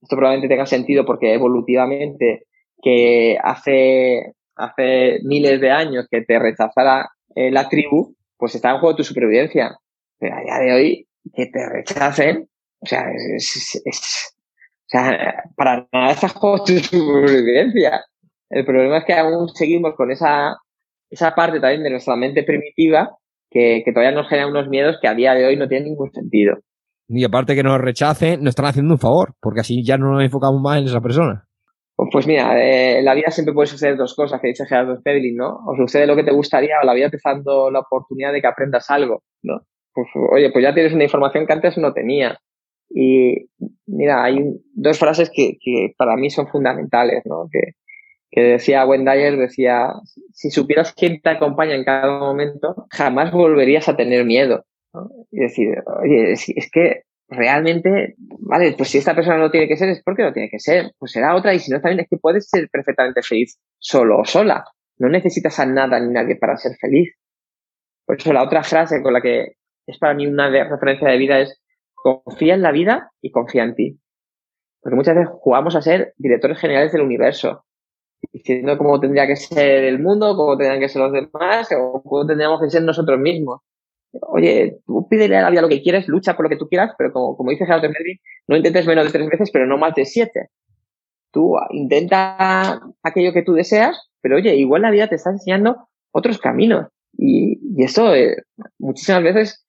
[0.03, 2.47] Esto probablemente tenga sentido porque evolutivamente
[2.83, 8.81] que hace, hace miles de años que te rechazara eh, la tribu, pues está en
[8.81, 9.79] juego tu supervivencia.
[10.19, 12.49] Pero a día de hoy, que te rechacen,
[12.81, 13.05] o sea,
[13.37, 14.32] es, o
[14.93, 18.05] sea, para nada está juego tu supervivencia.
[18.51, 20.57] El problema es que aún seguimos con esa,
[21.11, 23.17] esa parte también de nuestra mente primitiva
[23.51, 26.13] que, que todavía nos genera unos miedos que a día de hoy no tienen ningún
[26.13, 26.59] sentido.
[27.09, 30.23] Y aparte que nos rechacen, nos están haciendo un favor, porque así ya no nos
[30.23, 31.45] enfocamos más en esa persona.
[32.11, 35.37] Pues mira, eh, en la vida siempre puede suceder dos cosas que dice Gerardo Stedlin,
[35.37, 35.61] ¿no?
[35.67, 38.41] O sucede lo que te gustaría o la vida te está dando la oportunidad de
[38.41, 39.61] que aprendas algo, ¿no?
[39.93, 42.39] Pues oye, pues ya tienes una información que antes no tenías.
[42.95, 43.49] Y
[43.87, 44.39] mira, hay
[44.75, 47.49] dos frases que, que para mí son fundamentales, ¿no?
[47.51, 47.73] Que,
[48.33, 49.93] que decía Wendayer, decía,
[50.33, 54.65] si supieras quién te acompaña en cada momento, jamás volverías a tener miedo.
[54.95, 55.11] ¿no?
[55.31, 55.69] Y decir,
[56.03, 60.23] oye, es, que realmente, vale, pues si esta persona no tiene que ser, es porque
[60.23, 60.93] no tiene que ser.
[60.99, 64.25] Pues será otra y si no, también es que puedes ser perfectamente feliz solo o
[64.25, 64.65] sola.
[64.99, 67.15] No necesitas a nada ni nadie para ser feliz.
[68.07, 71.39] Por eso la otra frase con la que es para mí una referencia de vida
[71.41, 71.62] es
[72.03, 73.99] confía en la vida y confía en ti.
[74.81, 77.65] Porque muchas veces jugamos a ser directores generales del universo,
[78.33, 82.27] diciendo cómo tendría que ser el mundo, cómo tendrían que ser los demás, o cómo
[82.27, 83.61] tendríamos que ser nosotros mismos.
[84.21, 86.93] Oye, tú pídele a la vida lo que quieres, lucha por lo que tú quieras,
[86.99, 90.05] pero como, dice Gerardo Merdi, no intentes menos de tres veces, pero no más de
[90.05, 90.49] siete.
[91.31, 96.39] Tú intenta aquello que tú deseas, pero oye, igual la vida te está enseñando otros
[96.39, 96.89] caminos.
[97.17, 98.37] Y, y eso, eh,
[98.79, 99.67] muchísimas veces,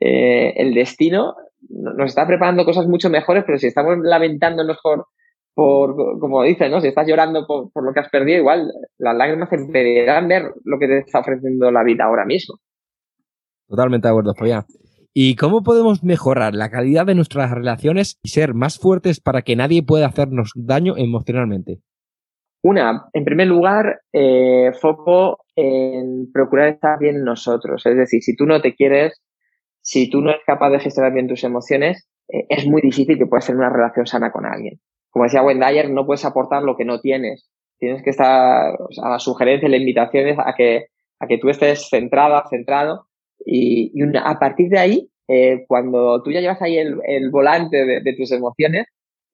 [0.00, 1.36] eh, el destino
[1.68, 5.06] nos está preparando cosas mucho mejores, pero si estamos lamentándonos por,
[5.54, 6.80] por como dices, ¿no?
[6.80, 10.52] Si estás llorando por, por, lo que has perdido, igual las lágrimas te impedirán ver
[10.64, 12.56] lo que te está ofreciendo la vida ahora mismo.
[13.66, 14.64] Totalmente de acuerdo, Fabián.
[15.16, 19.54] ¿Y cómo podemos mejorar la calidad de nuestras relaciones y ser más fuertes para que
[19.54, 21.78] nadie pueda hacernos daño emocionalmente?
[22.64, 27.86] Una, en primer lugar, eh, foco en procurar estar bien nosotros.
[27.86, 29.22] Es decir, si tú no te quieres,
[29.84, 33.26] si tú no eres capaz de gestionar bien tus emociones, eh, es muy difícil que
[33.26, 34.80] puedas tener una relación sana con alguien.
[35.10, 37.48] Como decía Wendayer, no puedes aportar lo que no tienes.
[37.78, 40.86] Tienes que estar, o sea, la sugerencia, la invitación a que,
[41.20, 43.06] a que tú estés centrada, centrado
[43.44, 48.00] y, y a partir de ahí, eh, cuando tú ya llevas ahí el, volante de,
[48.00, 48.86] de, tus emociones,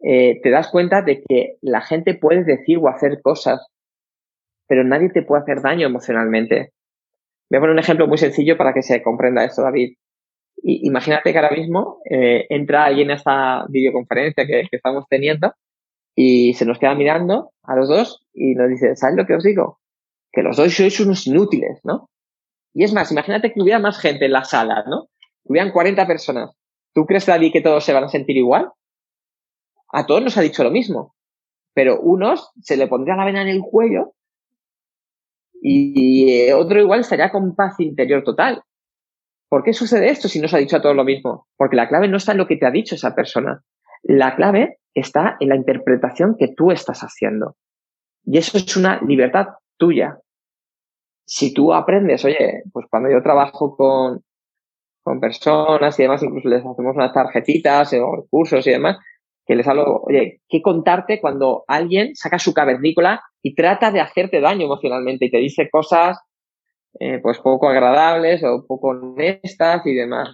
[0.02, 3.66] eh, te das cuenta de que la gente puede decir o hacer cosas,
[4.66, 6.72] pero nadie te puede hacer daño emocionalmente.
[7.50, 9.94] Voy a poner un ejemplo muy sencillo para que se comprenda esto, David.
[10.62, 15.52] Y, imagínate que ahora mismo eh, entra alguien a esta videoconferencia que, estamos teniendo
[16.14, 19.44] y se nos queda mirando a los dos y nos dice, ¿sabes lo que os
[19.44, 19.78] digo?
[20.32, 22.08] Que los dos sois unos inútiles, ¿no?
[22.74, 25.08] Y es más, imagínate que hubiera más gente en la sala, ¿no?
[25.44, 26.50] Que hubieran 40 personas.
[26.94, 28.70] ¿Tú crees, David, que todos se van a sentir igual?
[29.92, 31.14] A todos nos ha dicho lo mismo.
[31.74, 34.14] Pero unos se le pondría la vena en el cuello
[35.62, 38.62] y otro igual estaría con paz interior total.
[39.50, 41.46] ¿Por qué sucede esto si nos ha dicho a todos lo mismo?
[41.58, 43.62] Porque la clave no está en lo que te ha dicho esa persona.
[44.02, 47.56] La clave está en la interpretación que tú estás haciendo.
[48.24, 50.20] Y eso es una libertad tuya
[51.32, 54.20] si tú aprendes, oye, pues cuando yo trabajo con,
[55.00, 58.98] con personas y demás, incluso les hacemos unas tarjetitas o cursos y demás,
[59.46, 64.40] que les hablo, oye, ¿qué contarte cuando alguien saca su cavernícola y trata de hacerte
[64.40, 66.18] daño emocionalmente y te dice cosas
[66.98, 70.30] eh, pues poco agradables o poco honestas y demás?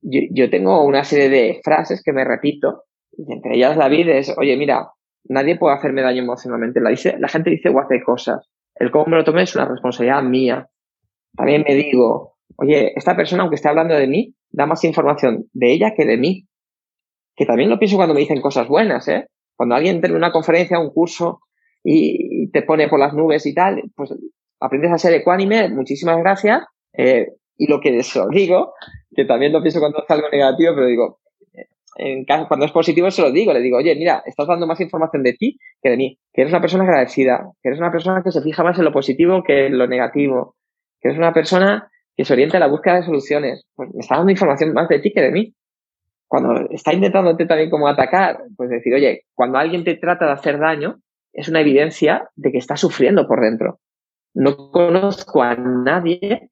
[0.00, 4.34] Yo, yo tengo una serie de frases que me repito, y entre ellas David es,
[4.38, 4.92] oye, mira,
[5.24, 6.80] nadie puede hacerme daño emocionalmente.
[6.80, 8.48] La, dice, la gente dice o hace cosas
[8.78, 10.68] el cómo me lo tome es una responsabilidad mía.
[11.36, 15.72] También me digo, oye, esta persona, aunque esté hablando de mí, da más información de
[15.72, 16.46] ella que de mí.
[17.34, 19.26] Que también lo pienso cuando me dicen cosas buenas, ¿eh?
[19.56, 21.40] Cuando alguien termina una conferencia, un curso
[21.84, 24.10] y te pone por las nubes y tal, pues
[24.60, 26.62] aprendes a ser ecuánime, muchísimas gracias.
[26.92, 28.74] Eh, y lo que eso digo,
[29.14, 31.18] que también lo pienso cuando es algo negativo, pero digo,
[32.26, 35.22] caso, cuando es positivo se lo digo, le digo, oye, mira, estás dando más información
[35.22, 38.30] de ti que de mí, que eres una persona agradecida, que eres una persona que
[38.30, 40.54] se fija más en lo positivo que en lo negativo,
[41.00, 43.64] que eres una persona que se orienta a la búsqueda de soluciones.
[43.74, 45.54] Pues me está dando información más de ti que de mí.
[46.26, 50.58] Cuando está intentándote también como atacar, pues decir, oye, cuando alguien te trata de hacer
[50.58, 51.00] daño,
[51.32, 53.78] es una evidencia de que está sufriendo por dentro.
[54.34, 56.50] No conozco a nadie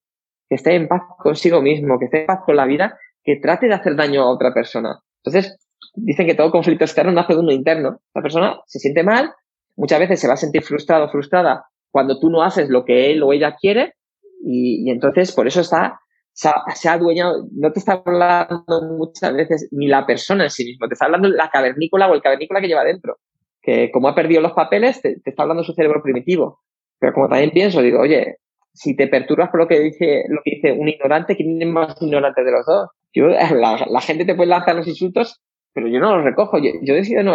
[0.48, 3.66] que esté en paz consigo mismo, que esté en paz con la vida, que trate
[3.66, 5.00] de hacer daño a otra persona.
[5.22, 5.58] Entonces,
[5.94, 8.00] dicen que todo conflicto externo nace de uno interno.
[8.14, 9.32] La persona se siente mal,
[9.76, 13.10] muchas veces se va a sentir frustrado o frustrada cuando tú no haces lo que
[13.10, 13.94] él o ella quiere
[14.44, 15.98] y, entonces por eso está
[16.32, 20.86] se ha, adueñado, no te está hablando muchas veces ni la persona en sí mismo,
[20.86, 23.16] te está hablando la cavernícola o el cavernícola que lleva dentro,
[23.62, 26.60] que como ha perdido los papeles, te está hablando su cerebro primitivo.
[26.99, 28.36] Pero como también pienso, digo, oye,
[28.72, 32.01] si te perturbas por lo que dice, lo que dice un ignorante, ¿quién es más
[32.01, 32.90] ignorante de los dos?
[33.12, 35.40] Yo, la, gente te puede lanzar los insultos,
[35.72, 36.59] pero yo no los recojo.
[36.59, 37.34] Yo, yo decido no,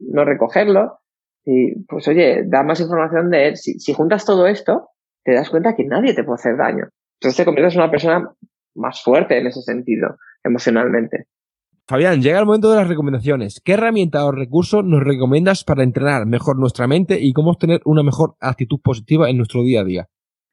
[0.00, 0.98] no recogerlo.
[1.44, 3.56] Y pues oye, da más información de él.
[3.56, 4.90] Si, si juntas todo esto,
[5.24, 6.88] te das cuenta que nadie te puede hacer daño.
[7.20, 8.32] Entonces te conviertes en una persona
[8.74, 11.26] más fuerte en ese sentido, emocionalmente.
[11.88, 13.62] Fabián, llega el momento de las recomendaciones.
[13.64, 18.02] ¿Qué herramienta o recurso nos recomiendas para entrenar mejor nuestra mente y cómo obtener una
[18.02, 20.06] mejor actitud positiva en nuestro día a día?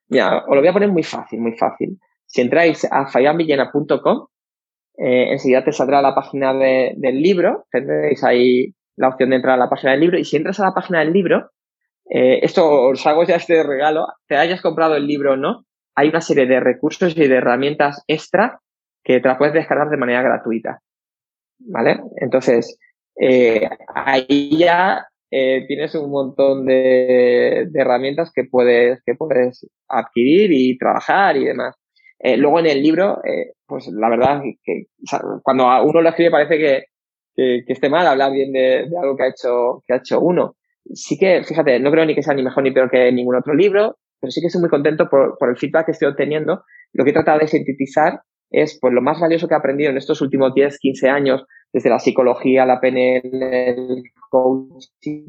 [0.07, 1.99] Mira, os lo voy a poner muy fácil, muy fácil.
[2.25, 4.27] Si entráis a fabianvillena.com,
[4.97, 9.65] eh, enseguida te saldrá la página del libro, tendréis ahí la opción de entrar a
[9.65, 11.49] la página del libro y si entras a la página del libro,
[12.09, 15.65] eh, esto os hago ya este regalo, te hayas comprado el libro o no,
[15.95, 18.61] hay una serie de recursos y de herramientas extra
[19.03, 20.79] que te las puedes descargar de manera gratuita.
[21.59, 22.01] ¿Vale?
[22.17, 22.77] Entonces,
[23.19, 30.77] eh, ahí ya eh, tienes un montón de, herramientas que puedes, que puedes adquirir y
[30.77, 31.75] trabajar y demás.
[32.19, 33.21] Eh, luego en el libro,
[33.67, 34.85] pues la verdad que
[35.43, 36.83] cuando uno lo escribe parece que,
[37.35, 40.55] que, esté mal hablar bien de, algo que ha hecho, que ha hecho uno.
[40.93, 43.53] Sí que, fíjate, no creo ni que sea ni mejor ni peor que ningún otro
[43.53, 46.63] libro, pero sí que estoy muy contento por, por el feedback que estoy obteniendo.
[46.93, 48.21] Lo que he tratado de sintetizar
[48.61, 51.89] es pues, lo más valioso que he aprendido en estos últimos 10, 15 años, desde
[51.89, 55.27] la psicología, la PNL, el coaching,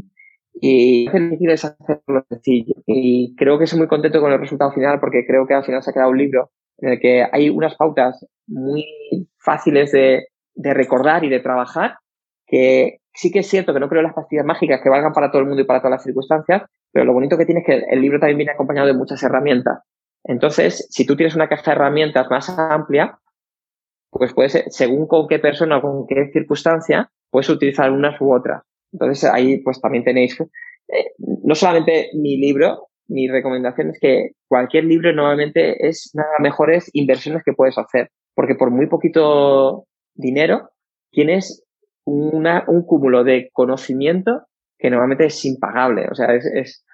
[0.55, 2.75] y difícil es hacerlo sencillo.
[2.87, 5.83] Y creo que estoy muy contento con el resultado final porque creo que al final
[5.83, 8.85] se ha quedado un libro en el que hay unas pautas muy
[9.39, 11.97] fáciles de, de recordar y de trabajar,
[12.47, 15.41] que sí que es cierto que no creo las pastillas mágicas que valgan para todo
[15.41, 16.63] el mundo y para todas las circunstancias,
[16.93, 19.81] pero lo bonito que tiene es que el libro también viene acompañado de muchas herramientas.
[20.27, 23.19] Entonces, si tú tienes una caja de herramientas más amplia,
[24.11, 28.63] pues puedes, según con qué persona o con qué circunstancia, puedes utilizar unas u otras.
[28.93, 31.13] Entonces, ahí pues también tenéis, eh,
[31.45, 37.43] no solamente mi libro, mi recomendación es que cualquier libro normalmente es nada mejores inversiones
[37.45, 40.71] que puedes hacer, porque por muy poquito dinero
[41.11, 41.65] tienes
[42.05, 44.47] una, un cúmulo de conocimiento
[44.79, 46.09] que normalmente es impagable.
[46.11, 46.85] O sea, es,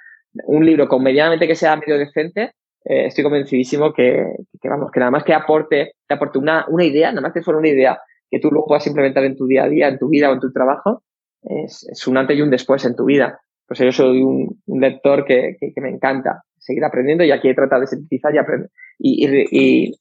[0.47, 2.53] un libro con medianamente que sea medio decente,
[2.85, 4.24] eh, estoy convencidísimo que,
[4.64, 7.59] vamos, que nada más que aporte, te aporte una, una idea, nada más que fuera
[7.59, 10.30] una idea que tú luego puedas implementar en tu día a día, en tu vida
[10.30, 11.03] o en tu trabajo,
[11.43, 13.39] es, es un antes y un después en tu vida.
[13.66, 17.55] Pues yo soy un, un lector que, que, me encanta seguir aprendiendo y aquí he
[17.55, 19.95] tratado de sintetizar y aprender y, y,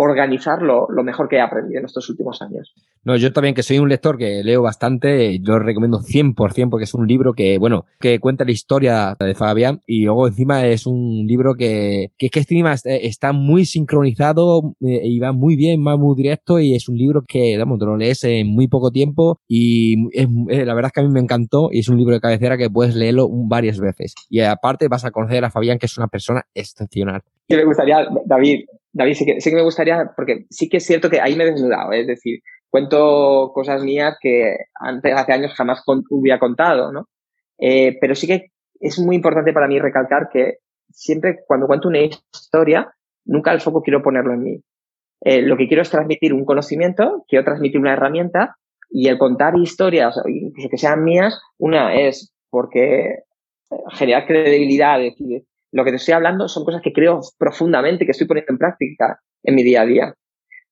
[0.00, 2.72] organizar lo, mejor que he aprendido en estos últimos años.
[3.02, 6.94] No, yo también que soy un lector que leo bastante, lo recomiendo 100% porque es
[6.94, 11.26] un libro que, bueno, que cuenta la historia de Fabián y luego encima es un
[11.26, 16.14] libro que, que, que encima está muy sincronizado eh, y va muy bien, va muy
[16.14, 19.96] directo y es un libro que, vamos, te lo lees en muy poco tiempo y
[20.12, 22.20] es, eh, la verdad es que a mí me encantó y es un libro de
[22.20, 24.14] cabecera que puedes leerlo varias veces.
[24.30, 27.22] Y aparte vas a conocer a Fabián que es una persona excepcional.
[27.48, 28.66] ¿Qué me gustaría, David,
[28.98, 31.44] David, sí que, sí que me gustaría, porque sí que es cierto que ahí me
[31.44, 32.00] he desnudado, ¿eh?
[32.00, 37.08] es decir, cuento cosas mías que antes, hace años jamás hubiera contado, ¿no?
[37.58, 40.56] Eh, pero sí que es muy importante para mí recalcar que
[40.90, 42.92] siempre cuando cuento una historia,
[43.24, 44.60] nunca el foco quiero ponerlo en mí.
[45.20, 48.56] Eh, lo que quiero es transmitir un conocimiento, quiero transmitir una herramienta
[48.90, 53.18] y el contar historias, incluso que sean mías, una es porque
[53.92, 58.12] generar credibilidad, es decir, lo que te estoy hablando son cosas que creo profundamente, que
[58.12, 60.14] estoy poniendo en práctica en mi día a día.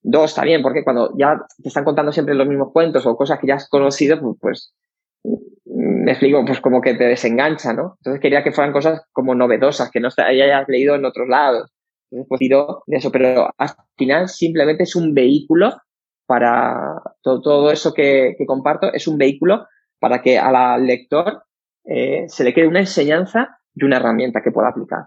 [0.03, 3.49] Dos, también, porque cuando ya te están contando siempre los mismos cuentos o cosas que
[3.49, 4.72] ya has conocido, pues, pues
[5.64, 7.97] me explico, pues como que te desengancha, ¿no?
[7.99, 11.70] Entonces quería que fueran cosas como novedosas, que no hayas leído en otros lados.
[12.11, 15.74] Entonces, pues tiro de eso, pero al final simplemente es un vehículo
[16.26, 19.66] para todo, eso que, que, comparto, es un vehículo
[19.99, 21.42] para que al lector
[21.84, 25.04] eh, se le quede una enseñanza y una herramienta que pueda aplicar.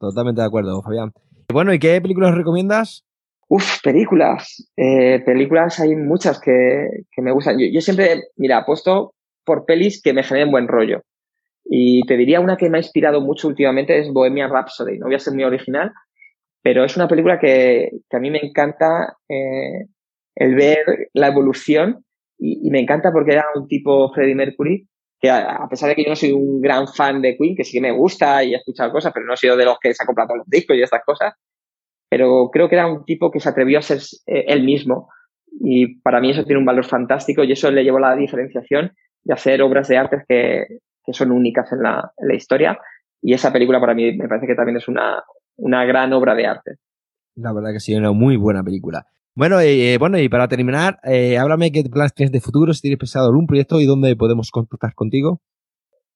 [0.00, 1.12] Totalmente de acuerdo, Fabián.
[1.52, 3.04] Bueno, ¿y qué películas recomiendas?
[3.48, 4.68] Uf, películas.
[4.76, 7.58] Eh, películas hay muchas que, que me gustan.
[7.58, 9.14] Yo, yo, siempre, mira, apuesto
[9.44, 11.02] por pelis que me generen buen rollo.
[11.64, 14.98] Y te diría una que me ha inspirado mucho últimamente es Bohemian Rhapsody.
[14.98, 15.92] No voy a ser muy original,
[16.62, 19.86] pero es una película que, que a mí me encanta eh,
[20.34, 22.04] el ver la evolución
[22.38, 24.86] y, y, me encanta porque era un tipo Freddie Mercury
[25.30, 27.80] a, pesar de que yo no soy un gran fan de Queen, que sí que
[27.80, 30.06] me gusta y he escuchado cosas, pero no he sido de los que se ha
[30.06, 31.34] comprado los discos y estas cosas,
[32.08, 35.08] pero creo que era un tipo que se atrevió a ser eh, él mismo
[35.60, 38.92] y para mí eso tiene un valor fantástico y eso le llevó a la diferenciación
[39.24, 40.66] de hacer obras de arte que,
[41.04, 42.78] que son únicas en la, en la, historia
[43.22, 45.22] y esa película para mí me parece que también es una,
[45.56, 46.72] una gran obra de arte.
[47.34, 49.06] La verdad que sí, una muy buena película.
[49.36, 52.98] Bueno, eh, bueno, y para terminar, eh, háblame qué planes tienes de futuro, si tienes
[52.98, 55.42] pensado algún proyecto y dónde podemos contactar contigo.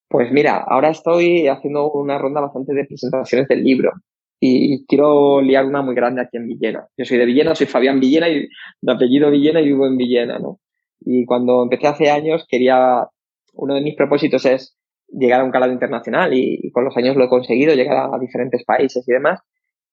[0.09, 3.93] Pues mira, ahora estoy haciendo una ronda bastante de presentaciones del libro
[4.41, 6.87] y quiero liar una muy grande aquí en Villena.
[6.97, 8.49] Yo soy de Villena, soy Fabián Villena y
[8.81, 10.59] de apellido Villena y vivo en Villena, ¿no?
[11.01, 13.07] Y cuando empecé hace años quería,
[13.53, 17.25] uno de mis propósitos es llegar a un calado internacional y, con los años lo
[17.25, 19.41] he conseguido, llegar a, diferentes países y demás.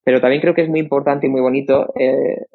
[0.02, 2.46] Pero también creo que es muy importante y muy bonito eh,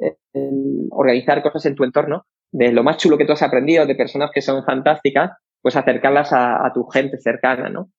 [0.92, 4.32] organizar cosas en tu entorno, de lo más chulo que tú has aprendido, de personas
[4.34, 5.32] que son fantásticas,
[5.62, 7.90] pues acercarlas a, tu gente cercana, ¿no?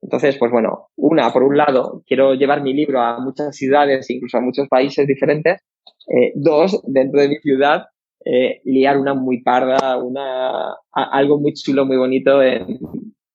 [0.00, 4.38] Entonces, pues bueno, una, por un lado, quiero llevar mi libro a muchas ciudades, incluso
[4.38, 5.60] a muchos países diferentes.
[6.06, 7.86] Eh, dos, dentro de mi ciudad,
[8.24, 12.78] eh, liar una muy parda, una, algo muy chulo, muy bonito en,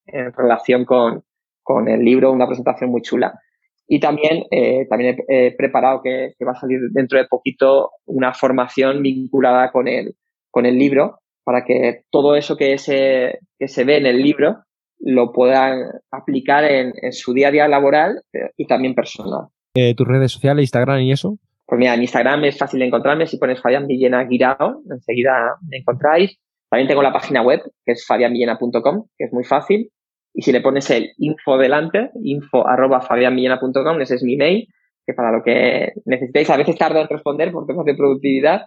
[0.06, 1.24] en relación con,
[1.62, 3.40] con, el libro, una presentación muy chula.
[3.88, 8.34] Y también, eh, también he, preparado que, que, va a salir dentro de poquito una
[8.34, 10.16] formación vinculada con el,
[10.52, 14.64] con el libro para que todo eso que se, que se ve en el libro
[15.00, 15.82] lo puedan
[16.12, 19.48] aplicar en, su día a día laboral eh, y también personal.
[19.76, 21.38] Eh, ¿Tus redes sociales, Instagram y eso?
[21.66, 23.28] Pues mira, en Instagram es fácil de encontrarme.
[23.28, 26.38] Si pones Fabián Villena Guirao, enseguida me encontráis.
[26.70, 29.90] También tengo la página web, que es fabianvillena.com, que es muy fácil.
[30.34, 34.68] Y si le pones el info delante, info arroba fabianvillena.com, ese es mi mail,
[35.06, 38.64] que para lo que necesitéis, a veces tardo en responder por temas de productividad,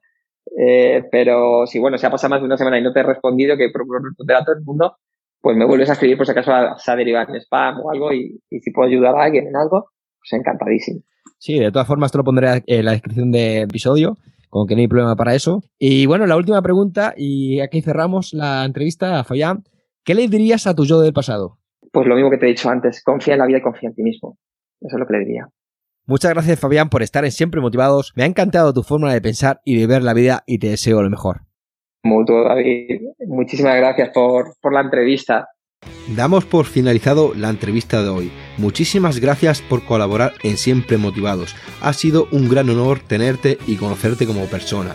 [0.58, 3.02] eh, pero si bueno, si ha pasado más de una semana y no te he
[3.02, 4.96] respondido, que procuro responder a todo el mundo,
[5.40, 8.12] pues me vuelves a escribir por si acaso se ha derivado en spam o algo
[8.12, 11.00] y, si puedo ayudar a alguien en algo, pues encantadísimo.
[11.38, 14.16] Sí, de todas formas te lo pondré en la descripción del episodio,
[14.48, 15.62] como que no hay problema para eso.
[15.78, 19.64] Y bueno, la última pregunta, y aquí cerramos la entrevista a Fayán.
[20.06, 21.58] ¿Qué le dirías a tu yo del pasado?
[21.90, 23.94] Pues lo mismo que te he dicho antes, confía en la vida y confía en
[23.96, 24.38] ti mismo.
[24.80, 25.48] Eso es lo que le diría.
[26.06, 28.12] Muchas gracias Fabián por estar en Siempre Motivados.
[28.14, 31.02] Me ha encantado tu forma de pensar y de ver la vida y te deseo
[31.02, 31.40] lo mejor.
[32.04, 33.00] Mutuo, David.
[33.26, 35.48] Muchísimas gracias por, por la entrevista.
[36.14, 38.30] Damos por finalizado la entrevista de hoy.
[38.58, 41.56] Muchísimas gracias por colaborar en Siempre Motivados.
[41.82, 44.94] Ha sido un gran honor tenerte y conocerte como persona.